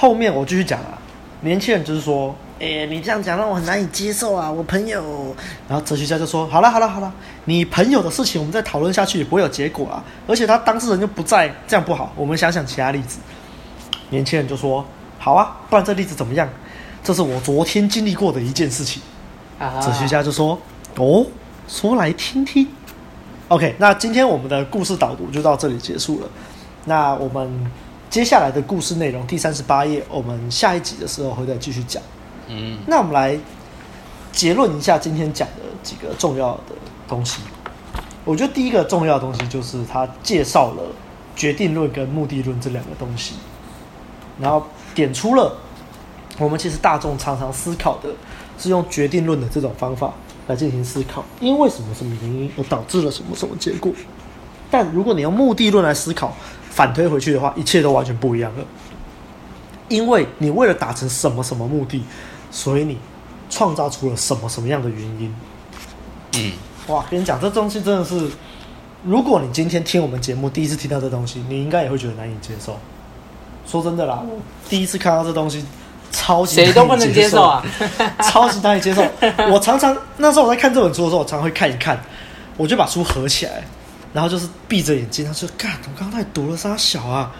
[0.00, 0.96] 后面我继续讲啊，
[1.40, 5.34] 年轻人就是说，哎、欸，你这样讲让我很难以接受啊，我朋友。
[5.68, 7.12] 然后哲学家就说，好了好了好了，
[7.46, 12.12] 你朋友的事情我们再讨论下去也不会有结果啊，而且他当事人就不在，这样不好。
[12.14, 13.18] 我们想想其他例子。
[14.10, 14.86] 年轻人就说，
[15.18, 16.48] 好啊，不然这例子怎么样？
[17.08, 19.00] 这是我昨天经历过的一件事情。
[19.58, 19.80] 啊。
[19.80, 20.60] 哲学家就说，
[20.96, 21.24] 哦，
[21.66, 22.68] 说来听听。
[23.48, 26.28] OK，那今天我们的故事导读就到这里结束了。
[26.84, 27.70] 那我们。
[28.10, 32.02] 接下来的故事内容，第三十八页，我们下一集的时候会再继续讲。
[32.46, 33.38] 嗯，那我们来
[34.32, 36.74] 结论一下今天讲的几个重要的
[37.06, 37.42] 东西。
[38.24, 40.84] 我觉得第一个重要的东西就是他介绍了
[41.36, 43.34] 决定论跟目的论这两个东西，
[44.40, 45.54] 然后点出了
[46.38, 48.08] 我们其实大众常常思考的
[48.58, 50.12] 是用决定论的这种方法
[50.46, 53.92] 来进行思考，因为什么什么原因而导致了什么什么结果。
[54.70, 56.36] 但如果你用目的论来思考，
[56.70, 58.64] 反推回去的话，一切都完全不一样了。
[59.88, 62.02] 因为你为了达成什么什么目的，
[62.50, 62.98] 所以你
[63.48, 65.34] 创造出了什么什么样的原因。
[66.34, 66.52] 嗯，
[66.88, 68.30] 哇，跟你讲，这东西真的是，
[69.02, 72.76] 如果你今天听我们节目第一次听到这东西，你应该也会觉得难以接受。
[73.66, 74.22] 说真的啦，
[74.68, 75.64] 第一次看到这东西，
[76.10, 77.64] 超级谁都不能接受啊，
[78.22, 79.02] 超级难以接受。
[79.50, 82.00] 我常常那时候我在看这本书的时候，我常常会看一看，
[82.56, 83.62] 我就把书合起来，
[84.12, 87.30] 然后就是闭着眼睛，他说：“干，我刚刚在读了啥小啊？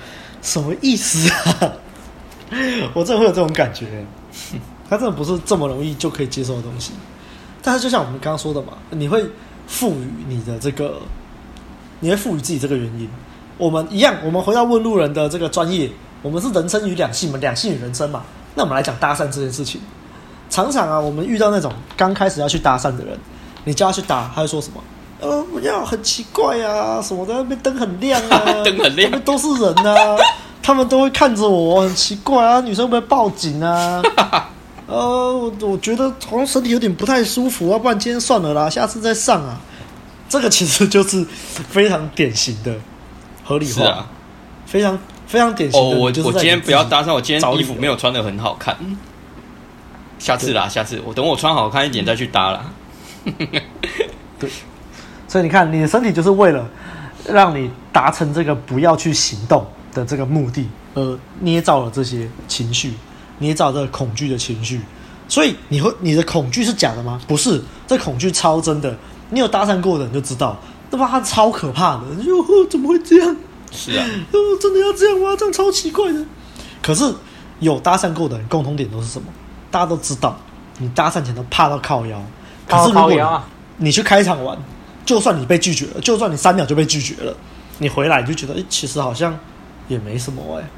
[0.43, 1.73] 什么意思啊？”
[2.95, 3.87] 我真的会有这种感觉，
[4.89, 6.93] 它真的不是这么容易就可以接受的东西。
[7.63, 9.23] 但是就像我们刚刚说的嘛，你会
[9.67, 10.99] 赋予你的这个，
[12.01, 13.09] 你会赋予自己这个原因。
[13.59, 15.91] 我们一样，我们回到问路人的这个专业，
[16.23, 18.23] 我们是人生与两性嘛，两性与人生嘛。
[18.55, 19.81] 那我们来讲搭讪这件事情。
[20.51, 23.19] 常常啊，我们遇到那种刚开始要去搭讪的人，
[23.65, 24.83] 你叫他去搭，他会说什么？
[25.21, 30.17] 呃，不要，很奇怪啊，什么的，那边灯很亮啊， 灯很亮，那边都是人啊。
[30.61, 32.61] 他们都会看着我，很奇怪啊！
[32.61, 34.03] 女生会不会报警啊？
[34.87, 34.95] 呃，
[35.35, 39.59] 我我觉得好像身体有点不太舒服啊，不然今天算了啦，下次再上啊。
[40.29, 41.27] 这个其实就是
[41.71, 42.75] 非常典型的
[43.45, 44.07] 合理化，啊、
[44.67, 45.87] 非常非常典型的。
[45.87, 48.77] 哦，我我今天不要搭讪，我今天衣服没有穿的很好看。
[50.19, 52.65] 下次啦，下次我等我穿好看一点再去搭啦。
[54.41, 54.51] 对，
[55.29, 56.69] 所以你看，你的身体就是为了
[57.27, 62.95] 让你达成这个不要去行动的这个目的，而捏造了这些情绪，
[63.39, 64.81] 捏造这个恐惧的情绪，
[65.29, 67.21] 所以你会你的恐惧是假的吗？
[67.29, 68.97] 不是，这恐惧超真的。
[69.31, 70.59] 你有搭讪过的人就知道，
[70.91, 71.07] 对吧？
[71.11, 72.03] 它超可怕的。
[72.17, 73.37] 你说怎么会这样？
[73.71, 74.05] 是啊，
[74.61, 75.37] 真的要这样吗？
[75.39, 76.25] 这样超奇怪的。
[76.83, 77.13] 可是
[77.61, 79.29] 有搭讪过的人，共同点都是什么？
[79.71, 80.39] 大家都知道，
[80.79, 82.23] 你搭讪前都怕到靠腰。
[82.67, 83.43] 可是如果
[83.79, 84.59] 你去开场玩，
[85.05, 87.37] 就算你被拒绝了，就算你三秒就被拒绝了，
[87.79, 89.39] 你回来你就觉得，哎，其实好像。
[89.89, 90.69] 也没什么哎、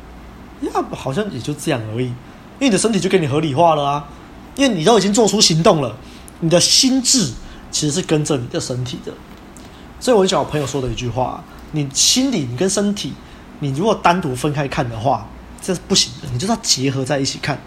[0.62, 2.14] 欸，呀，好像也就这样而已，因
[2.60, 4.08] 为你的身体就给你合理化了啊，
[4.54, 5.96] 因为你都已经做出行动了，
[6.38, 7.28] 你的心智
[7.72, 9.12] 其实是跟着你的身体的，
[9.98, 13.12] 所以我就讲我朋友说的一句话：你心理你跟身体，
[13.60, 15.26] 你如果单独分开看的话，
[15.62, 17.58] 这是不行的，你就是要结合在一起看。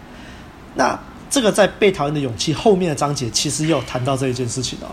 [0.76, 4.88] 那这个在被讨厌的勇气后面的章节其实也有谈到这一件事情哦，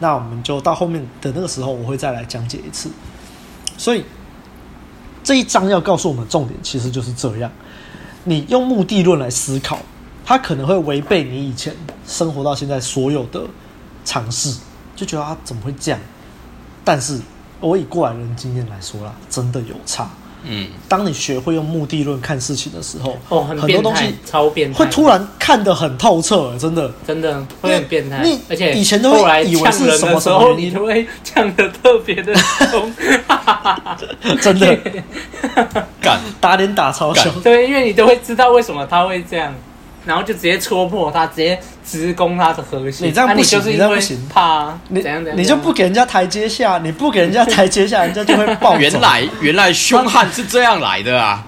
[0.00, 2.90] 那我们就到后面的那个时候，我会再来讲解一次，
[3.76, 4.04] 所以。
[5.26, 7.50] 这一章要告诉我们重点，其实就是这样。
[8.24, 9.78] 你用目的论来思考，
[10.22, 11.74] 它可能会违背你以前
[12.06, 13.40] 生活到现在所有的
[14.04, 14.54] 尝试，
[14.94, 15.98] 就觉得他怎么会这样？
[16.84, 17.18] 但是
[17.64, 20.08] 我以过来人经验来说啦，真的有差。
[20.46, 28.20] 嗯，当你学会用目的论看事情的时候，哦，很，很多东西超变态，会突然看得很透彻，真的，真的会很变态。
[28.22, 32.34] 你而且以前都会以为是什么时候，你都会呛得特别的
[32.70, 32.94] 凶，
[34.42, 34.78] 真的，
[36.02, 37.32] 敢打脸打超凶。
[37.40, 39.50] 对，因为你都会知道为什么他会这样。
[40.04, 43.06] 然后就直接戳破他，直接直攻他的核心。
[43.08, 45.04] 你这样不行，你这样不行，怕你
[45.36, 48.76] 你就不给人家台阶下，你不给人家台阶下， 人家就会爆。
[48.78, 51.44] 原来原来凶悍是这样来的啊！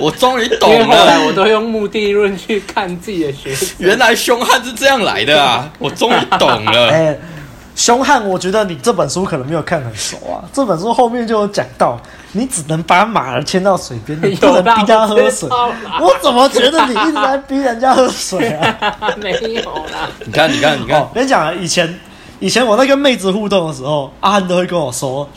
[0.00, 0.80] 我终于懂了。
[0.80, 3.74] 因为后来我都用目的论去看自己的学习。
[3.78, 5.70] 原来凶悍是这样来的啊！
[5.78, 6.90] 我终于懂了。
[6.90, 7.16] 哎，
[7.74, 10.44] 凶悍，我觉得你这本书可能没有看很熟啊。
[10.52, 11.98] 这本书后面就有讲到。
[12.34, 15.46] 你只能把马儿牵到水边，你不能 逼他喝水。
[16.00, 18.74] 我怎么觉得你一直在逼人家喝水啊？
[19.20, 20.08] 没有啦。
[20.24, 20.98] 你看，你看，你看。
[20.98, 22.00] 我跟你讲啊，以前
[22.40, 25.28] 以前我在跟妹子互动的时候，阿汉都会跟我说：“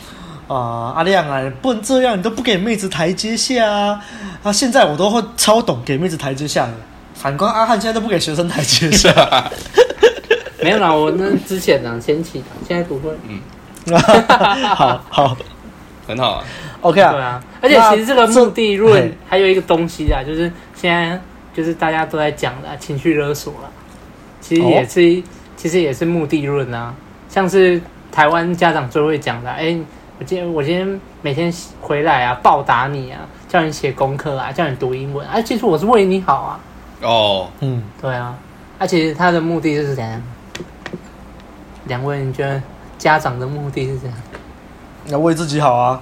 [0.48, 4.00] 啊、呃，阿亮啊，不能这样，你都不给妹子台阶下啊。”
[4.42, 6.72] 啊，现在我都会超懂给妹子台阶下的。
[7.12, 9.12] 反观阿汉现在都不给学生台阶下。
[10.62, 13.10] 没有啦，我那之前呢，前期现在不会。
[13.28, 13.40] 嗯，
[14.74, 15.36] 好好，
[16.06, 16.44] 很好啊。
[16.80, 21.20] OK 啊，对啊，而且其实这个目的论还有一个东西啊，就是现在
[21.54, 23.70] 就是大家都在讲的情绪勒索了，
[24.40, 25.22] 其实也是、哦、
[25.56, 26.94] 其实也是目的论啊，
[27.28, 27.80] 像是
[28.12, 29.80] 台湾家长最会讲的，哎、欸，
[30.18, 36.60] 我今天我今天每天回来啊，报答你啊，叫你写功课啊，叫你读英文，啊，其实我是为你好啊。
[37.02, 38.34] 哦，嗯，对啊，
[38.78, 40.22] 而且他的目的就是怎样？
[41.86, 42.60] 两位你觉得
[42.98, 44.18] 家长的目的是怎样？
[45.08, 46.00] 要为自己好啊，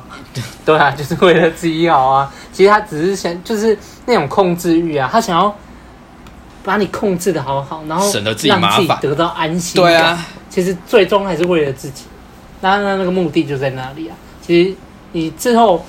[0.65, 2.33] 对啊， 就是为了自己好啊。
[2.53, 3.77] 其实他只是想，就是
[4.07, 5.55] 那种控制欲啊，他想要
[6.63, 8.49] 把你控制的好好，然后让自
[8.83, 9.83] 己得到安心。
[9.83, 12.05] 对啊，其实最终还是为了自己。
[12.63, 14.17] 那那那个目的就在那里啊。
[14.41, 14.75] 其实
[15.13, 15.85] 你之后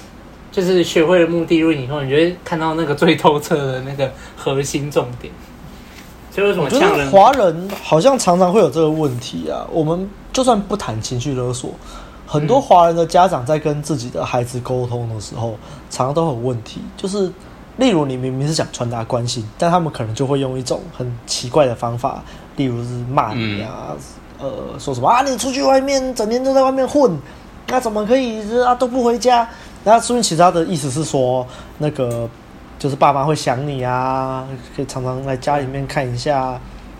[0.51, 5.31] 就是学会了目的论以后，你就会看到那个最透彻的那个核心重点。
[6.35, 6.65] 所以为什么？
[6.65, 9.65] 我觉得华人好像常常会有这个问题啊。
[9.71, 11.71] 我们就算不谈情绪勒索，
[12.27, 15.57] 很多华人的家长在跟自己的孩子沟通的时候，嗯、
[15.89, 16.81] 常常都有问题。
[16.97, 17.31] 就是
[17.77, 22.21] 例如你明明是想传达关心，但他们可能就会用一种很奇怪的方法，
[22.57, 23.95] 例如是骂你啊，
[24.41, 27.17] 嗯、呃，说什么啊，你出去外面整天都在外面混，
[27.67, 29.47] 那怎么可以啊都不回家？
[29.85, 32.27] 那说明其他的意思是说，那个
[32.77, 34.45] 就是爸妈会想你啊，
[34.75, 36.59] 可以常常来家里面看一下，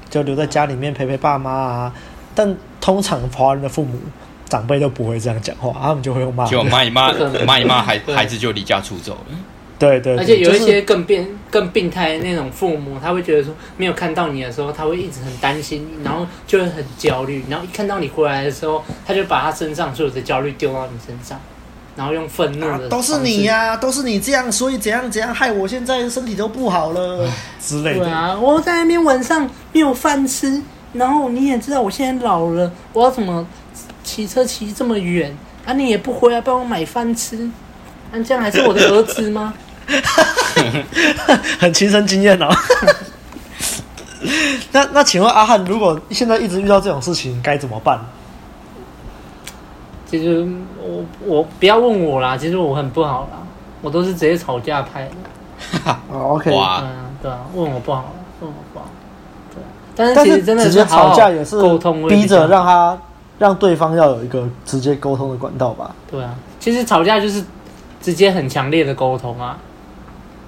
[0.10, 1.94] 就留在家里面陪陪爸妈啊。
[2.34, 4.00] 但通常华人的父母
[4.48, 7.12] 长辈都不会这样讲话，他们就会用骂，就骂一骂，
[7.46, 9.38] 骂一骂，孩孩子就离家出走了。
[9.78, 21.38] 对对，对，而且有一些更变、更病态的那种父母，他会觉得说，没有看到你的时候，他会一直很担心，然后就会很焦虑，然后一看到你回来的时候，他就把他身上所有的焦虑丢到你身上。
[21.96, 27.28] 然后用愤怒的、啊，都是你呀、啊，都是你这样，所以怎样怎样，害我现在身体都不好了
[27.62, 28.06] 之类的。
[28.06, 30.62] 对啊，我在那边晚上没有饭吃，
[30.94, 33.48] 然后你也知道我现在老了，我要怎么
[34.04, 35.36] 骑车骑这么远
[35.66, 35.74] 啊？
[35.74, 37.50] 你也不回来帮我买饭吃，
[38.12, 39.54] 那、啊、这样还是我的儿子吗？
[41.60, 42.50] 很亲身经验哦。
[44.72, 48.00] 那那请问阿汉，如果现在一直遇到这种事情，该怎么办？
[50.06, 50.48] 其实
[50.82, 53.40] 我我不要问我啦，其实我很不好啦，
[53.82, 55.92] 我都是直接吵架拍的。
[56.12, 58.86] 哦，OK，哇嗯，对啊，问我不好，问我不好，
[59.54, 59.64] 对。
[59.96, 62.98] 但是其实真的是好好吵架也是沟通，逼着让他
[63.40, 65.96] 让对方要有一个直接沟通的管道吧。
[66.12, 67.44] 对啊，其实吵架就是
[68.02, 69.58] 直接很强烈的沟通啊，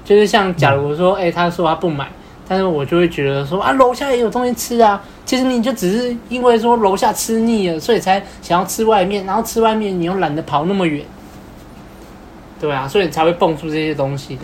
[0.05, 2.07] 就是像假如说，哎、嗯欸，他说他不买。
[2.47, 5.01] 但是我就会觉得说啊，楼下也有东西吃啊。
[5.25, 11.05] 其实你就只是因为说楼下吃腻了，所以才想要吃外面，然后吃外面你又懒得跑那么远，
[12.61, 14.43] 对啊，所以才会蹦出这些东西的。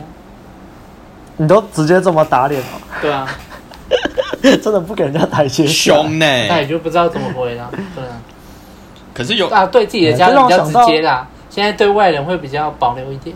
[1.38, 2.68] 你都直接这么打脸了？
[3.02, 3.26] 对啊，
[4.62, 6.26] 真的不给人家台阶下，凶呢？
[6.50, 7.72] 那也就不知道怎么回了。
[7.96, 8.22] 对啊，
[9.14, 13.34] 可是有啊，对自己的家人比较直接啦，现在对外人会比较保留一点。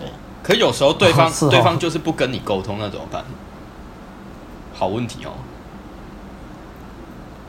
[0.00, 0.08] 对，
[0.42, 3.22] 可有时候对方、哦、对方就是不跟你沟通，那怎么办？
[4.78, 5.32] 好问题哦，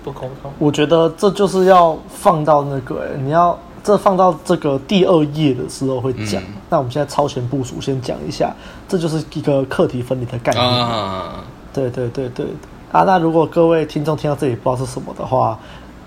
[0.04, 0.52] 不沟通。
[0.58, 6.42] 我觉得这就是要放到那个、欸，你要这放到这个第二页的时候会讲。
[6.42, 8.54] 嗯、那我们现在超前部署，先讲一下，
[8.88, 10.64] 这就是一个课题分离的概念。
[10.64, 12.46] 啊、对对对对
[12.92, 13.04] 啊！
[13.04, 15.60] 那如果各位听众听到这里不知道是什么的话，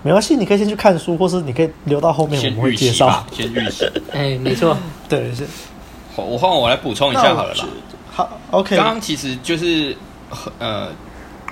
[0.03, 3.23] 没关系，你可以先去看书，或是你可以留到后面我们会介绍。
[3.31, 3.85] 先预习。
[4.13, 4.77] 哎、欸，没错，
[5.09, 5.47] 对是。
[6.17, 7.65] 我换我来补充一下好了啦。
[8.11, 8.77] 好，OK。
[8.77, 9.97] 刚刚其实就是
[10.59, 10.89] 呃。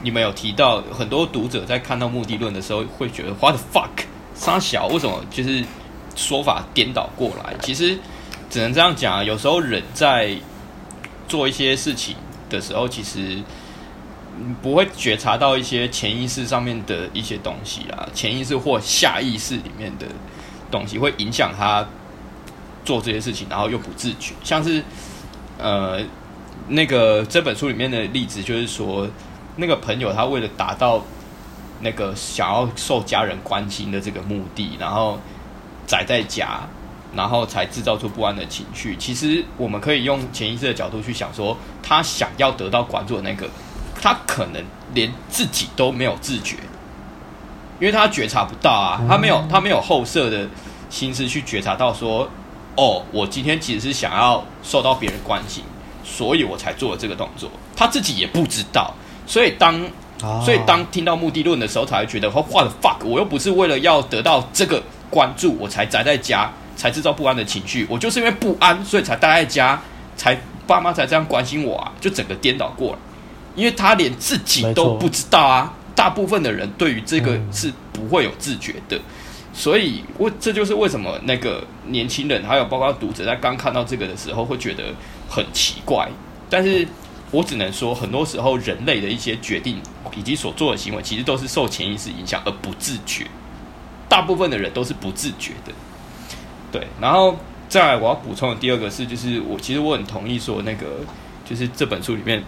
[0.01, 5.65] 你们有提到很多读者在看到目的论的时候会觉得 What the fuck，三小为什么就是
[6.15, 7.55] 说法颠倒过来？
[7.61, 7.99] 其实
[8.49, 9.25] 只能这样讲啊。
[9.25, 10.37] 有时候人在
[11.27, 12.15] 做一些事情
[12.49, 13.43] 的时候，其实
[14.63, 20.07] 不会觉察到一些潜意识上面的一些东西啊，潜意识或下意识里面的
[20.71, 21.85] 东西会影响他
[22.85, 24.33] 做这些事情，然后又不自觉。
[24.45, 24.81] 像是
[25.59, 26.01] 呃
[26.69, 29.09] 那个这本书里面的例子，就是说。
[29.61, 31.03] 那个朋友，他为了达到
[31.81, 35.19] 那个想要受家人关心的这个目的，然后
[35.85, 36.61] 宅在家，
[37.13, 38.95] 然后才制造出不安的情绪。
[38.97, 43.51] 其实我们可以用潜意识的角度去想说，他想要得到关注的那个，
[44.01, 46.57] 他可能连自己都没有自觉，
[47.81, 50.49] 因为他觉察不到啊，他没有他没有后设的
[50.89, 52.31] 心思去觉察到说，
[52.77, 55.65] 哦，我今天其实是想要受到别人关心，
[56.05, 58.95] 所以我才做了这个动作，他自己也不知道。
[59.29, 59.79] 所以当，
[60.43, 67.87] 所以当听到目的论的时候，才会觉得，What the fuck，我又不是为了要得到这个关注，我才宅在家，才制造不安的情绪。
[67.91, 69.79] 我就是因为不安，所以才待在家，
[70.17, 72.99] 才爸妈才这样关心我啊，就整个颠倒过来。
[73.55, 78.99] 因为他连自己都不知道啊，大部分的人对于这个是不会有自觉的。
[79.53, 84.85] 所以，我这就是为什么那个年轻人，还有包括读者，在刚看到这个的时候，会觉得
[85.29, 86.09] 很奇怪，
[86.49, 86.89] 但是。
[87.31, 89.81] 我只能说，很多时候人类的一些决定
[90.17, 93.27] 以及所做的行为，其实都是受潜意识影响而不自觉。
[94.09, 95.73] 大部分的人都是不自觉的。
[96.73, 97.37] 对，然后
[97.69, 100.87] 再来我要补充的第二个是，就是我其实我很同意说，那个
[101.45, 102.43] 就是这本书里面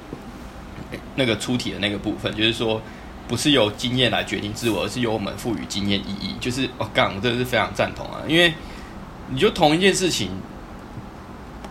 [1.15, 2.81] 那个出题的那个部分，就是说
[3.29, 6.35] 不是由经验来决定自我，而是由我们赋予经验意义。
[6.41, 8.55] 就是我刚，我真的是非常赞同啊，因为
[9.29, 10.31] 你就同一件事情，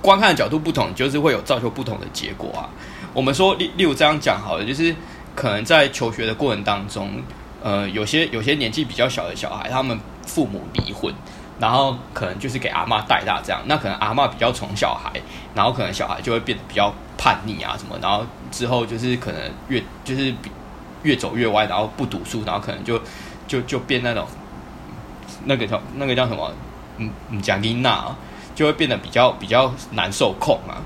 [0.02, 2.70] 观看的角度不同，就是会有造就不同的结果啊。
[3.20, 4.96] 我们说，例例如这样讲好了，就是
[5.36, 7.22] 可能在求学的过程当中，
[7.62, 11.14] 呃，有些有些年纪比较小的小孩，他们父母离婚，
[11.60, 15.12] 然后可能就是给阿嬷带大这样，那可能阿嬷比较宠小孩，
[15.54, 20.34] 然后可能小孩就会变得比较叛逆啊什么，然后之后就是可能越就是
[21.04, 23.02] 越走越歪，然后不读书，然后可能就
[23.50, 24.26] 就就变那种
[25.44, 26.54] 那个叫那个叫什么
[26.96, 28.16] 嗯嗯贾丽娜，
[28.56, 30.80] 就会变得比较比较难受控啊。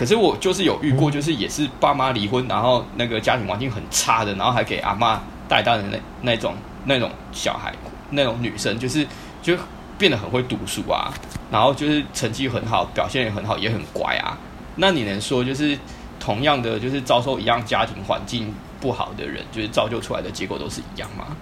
[0.00, 6.54] 可是我就是有遇过，就是也是爸妈离婚，然后那个家庭环境很差的，然后还给阿妈带大的那那种
[6.86, 7.74] 那种小孩，
[8.08, 9.06] 那种女生，就是
[9.42, 9.54] 就。
[10.00, 11.12] 变得很会读书啊，
[11.52, 14.34] 然后就是成绩很好，表现也很好，也很乖啊。
[14.76, 15.78] 那你能说，就是
[16.18, 21.36] 同样的，就是遭受一样家庭环境不好的人，就是造就出来的结果都是一样吗？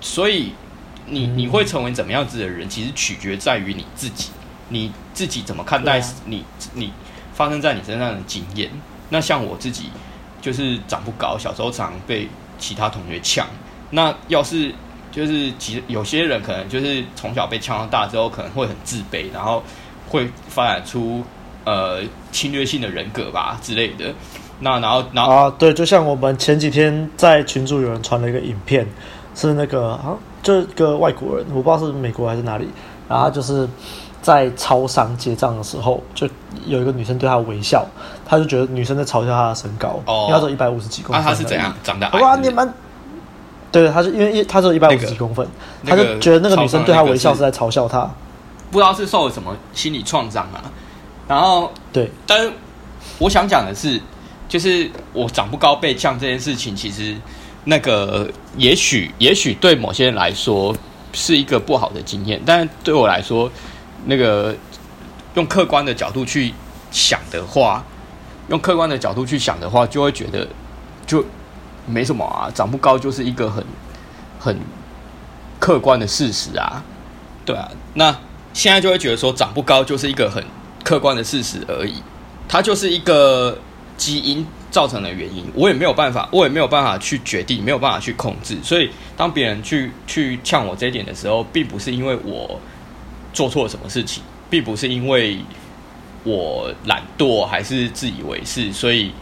[0.00, 0.52] 所以，
[1.06, 4.30] 你你会成为怎么样子的人，其实取决在于你自己，
[4.70, 6.92] 你自己怎么看待你你
[7.38, 8.68] 发生在你身上的经验。
[9.10, 9.84] 那像我自己，
[10.42, 12.28] 就是长不高，小时候常被
[12.58, 13.46] 其他同学呛。
[13.90, 14.74] 那要是
[15.12, 19.62] 就是其有些人可能就是从小被呛到大之后，可能会很自卑，然后
[20.08, 21.22] 会发展出
[21.64, 24.12] 呃侵略性的人格吧之类的。
[24.58, 28.84] 那然后然后啊，对，就像我们前几天在群组有人传了一个影片，
[29.32, 32.68] 是那个啊，就个外国人，我不知道是美国还是哪里，
[33.08, 33.68] 然后就是
[34.22, 36.28] 在超商结账的时候，就
[36.66, 37.86] 有一个女生对他微笑，
[38.26, 42.20] 他就觉得女生在嘲笑他的身高，哦，因为他说一百五十几公分，那他是怎样长得矮？
[42.20, 42.72] 哇，你们。
[43.70, 45.46] 对，他是因为一，他只有一百五十几公分，
[45.82, 48.10] 那个，他就觉得那个女生对他微笑是在嘲笑他，
[48.70, 50.64] 不知道是受了什么心理创伤啊。
[51.28, 52.50] 然后，对，但是
[53.18, 54.00] 我想讲的是，
[54.48, 57.14] 就是我长不高被呛这件事情，其实
[57.64, 60.74] 那个也许也许对某些人来说
[61.12, 63.52] 是一个不好的经验，但是对我来说，
[64.06, 64.54] 那个
[65.34, 66.52] 用客观的角度去
[66.90, 67.84] 想的话，
[68.48, 70.46] 用客观的角度去想的话，就会觉得
[71.06, 71.24] 就。
[71.90, 73.64] 没什么啊，长不高就是一个很
[74.38, 74.54] 很
[75.58, 76.84] 客观的事实啊，
[77.46, 77.66] 对啊。
[77.94, 78.14] 那
[78.52, 80.44] 现在就会觉得说，长不高就是一个很
[80.84, 81.94] 客观的事实而已，
[82.46, 83.58] 它就是一个
[83.96, 88.58] 基因造成的原因，我也没有办法，我也没有办法去决定，没有办法去控制。
[88.62, 92.60] 所以，当别人去去呛我这一点的时候，并不是因为我
[93.38, 94.20] 做错了什么事情，
[94.50, 95.38] 并不是因为
[96.24, 99.12] 我懒惰还是自以为是，所以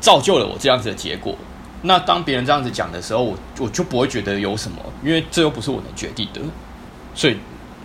[0.00, 1.36] 造就了我这样子的结果。
[1.82, 6.40] 那当别人这样子讲的时候，我我就不会觉得有什么，因为这又不是我能决定的，
[7.14, 7.36] 所以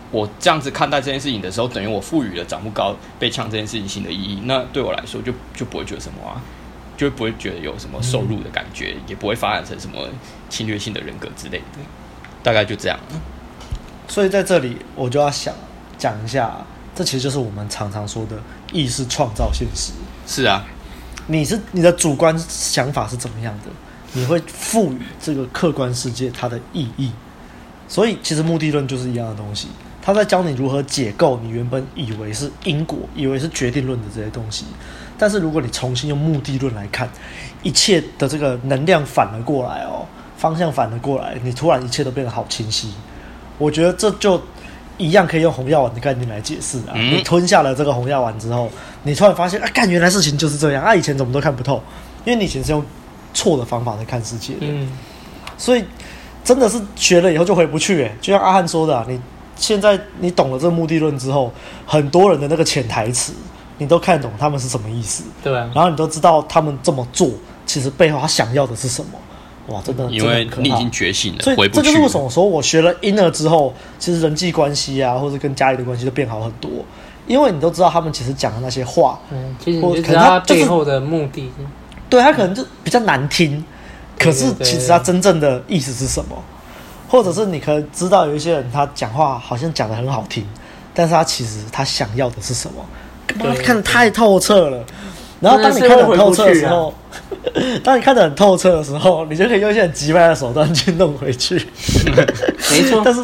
[0.10, 4.42] 我这样子看待这件事情的时候，等于我赋予了长不高被呛这件事情新的意义。
[4.46, 6.42] 那对我来说就，就不会觉得什么啊，
[6.98, 10.08] 就不会觉得有什么受辱的感觉，也不会发展成什么
[10.50, 11.80] 侵略性的人格之类的，
[12.42, 12.98] 大概就这样。
[14.10, 15.54] 所以在这里，我就要想
[15.98, 16.58] 讲一下，
[16.94, 18.36] 这其实就是我们常常说的
[18.74, 19.94] 意识创造现实。
[20.28, 20.66] 是啊，
[21.28, 23.70] 你是你的主观想法是怎么样的？
[24.14, 27.12] 你会赋予这个客观世界它的意义，
[27.88, 29.68] 所以其实目的论就是一样的东西。
[30.02, 34.66] 他在教你如何解构你原本以为是因果、以为是决定论的这些东西。
[35.20, 37.08] 但是如果你重新用目的论来看，
[37.62, 42.92] 一切的这个能量反了过来哦，方向反了过来，你突然一切都变得好清晰。
[43.60, 44.42] 我觉得这就
[44.98, 46.96] 一样可以用红药丸的概念来解释啊。
[46.96, 48.68] 你吞下了这个红药丸之后，
[49.04, 51.80] 你突然发现啊，干，原来事情就是这样啊，以前怎么都看不透，
[52.26, 52.84] 因为你以前是用。
[53.32, 54.90] 错的方法在看世界的，嗯，
[55.56, 55.86] 所以
[56.44, 59.22] 真的是学了以后就回不去诶，就像阿汉说的啊，你
[59.56, 61.54] 现在你懂了这个目的论之后，
[61.86, 63.32] 很多人的那个潜台词
[63.78, 67.30] 你都看懂他们是什么意思，对啊，然后你都知道他们这么做
[67.68, 69.12] 其实背后他想要的是什么。
[69.70, 76.70] 哇，真的，因为你已经觉醒了，所以这就是为什么说我学了 inner 之后，其实人际关系啊，或者跟家里的关系都变好很多，
[77.28, 81.52] 因为你都知道他们其实讲的那些话，嗯，其实你知道他背后的目的。
[82.10, 83.64] 对，他可能就比较难听，
[84.18, 86.36] 可是其实他真正的意思是什么？
[87.08, 90.46] 或者是你可能知道有一些人他讲话好像讲的很好听，
[90.94, 92.84] 但是他其实他想要的是什么？
[93.40, 94.84] 他看得太透彻了。
[95.40, 96.94] 然后当你看得很透彻的时候，
[97.84, 101.56] 当你看得很透彻的时候，你就可以用一些很极端的手段去弄回去。
[102.72, 103.24] 没错， 但是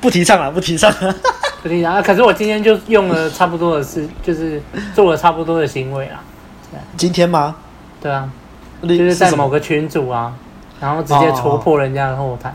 [0.00, 1.14] 不提倡啊，不提倡了，
[1.62, 2.02] 不提倡啊！
[2.02, 4.60] 可是我今天就用了差不多的事，就是
[4.94, 6.20] 做了差不多的行为啊。
[6.96, 7.56] 今天吗？
[8.00, 8.28] 对啊，
[8.82, 10.32] 就是在某个群组啊，
[10.80, 12.54] 然后直接戳破人家的后台，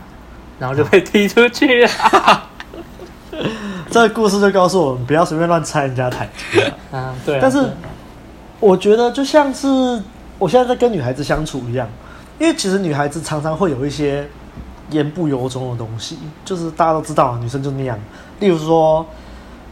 [0.58, 2.42] 然后就被踢出去了。
[3.90, 6.28] 这个故事就告诉我们，不要随便乱拆人家台。
[6.90, 7.38] 啊，对。
[7.40, 7.70] 但是
[8.60, 10.02] 我觉得，就像是
[10.42, 11.86] 我现在在跟女孩子相处一样，
[12.40, 14.28] 因为其实女孩子常常会有一些
[14.90, 17.96] 言不由衷的东西，就是大家都知道，女生就那样。
[18.40, 19.06] 例如说，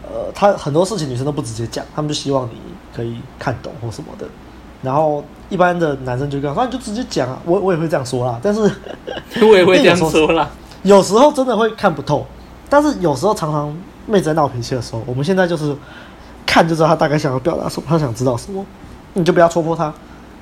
[0.04, 2.52] 呃，她很多事情女生都不直接讲，她们就希望你
[2.94, 4.24] 可以看懂或什么的。
[4.80, 8.60] 然后一般的男生就跟他说，你就直接讲啊，我我也会这样说啦，但是
[9.42, 10.48] 我也会这样说啦。
[10.84, 12.24] 有时候真的会看不透，
[12.68, 15.74] 但是有时候常常妹子在闹脾气的时候，我们现在就是
[16.46, 18.64] 看就知道她大概想要表达什么，她想知道什么，
[19.14, 19.92] 你就不要戳破她，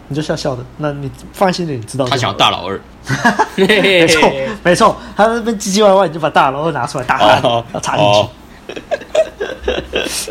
[0.08, 0.64] 你就笑笑的。
[0.78, 2.04] 那你放心点，你知道。
[2.06, 2.80] 他想要大老二，
[3.56, 4.32] 没错
[4.64, 8.20] 没错，他那边唧唧歪歪，你就把大老二拿出来打他，要、哦、插进去。
[8.20, 8.30] 哦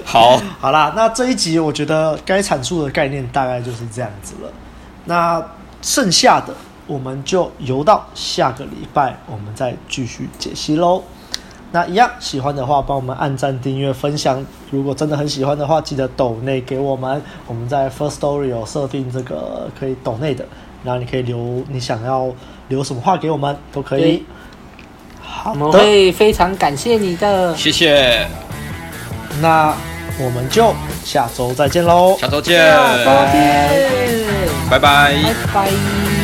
[0.06, 4.50] 好，好啦，那这一集我觉得该阐述的概念大概就是这样子了。
[5.06, 5.44] 那
[5.82, 6.54] 剩下的
[6.86, 11.04] 我们就游到下个礼拜，我们再继续解析喽。
[11.72, 14.44] 那一样喜欢的话，帮我们按赞、订阅、分享。
[14.72, 17.22] 如果真的很喜欢的话，记得抖内给我们。
[17.46, 20.46] 我们在 First Story 有设定这个可以抖内的，
[20.84, 22.30] 然后你可以留你想要
[22.70, 24.24] 留什么话给我们都可以。
[25.22, 28.26] 好的，我们会非常感谢你的，谢谢。
[29.42, 29.76] 那
[30.20, 32.18] 我们就下周再见喽！
[32.18, 34.28] 下周见，下周见，
[34.70, 35.16] 拜拜，
[35.54, 36.17] 拜拜。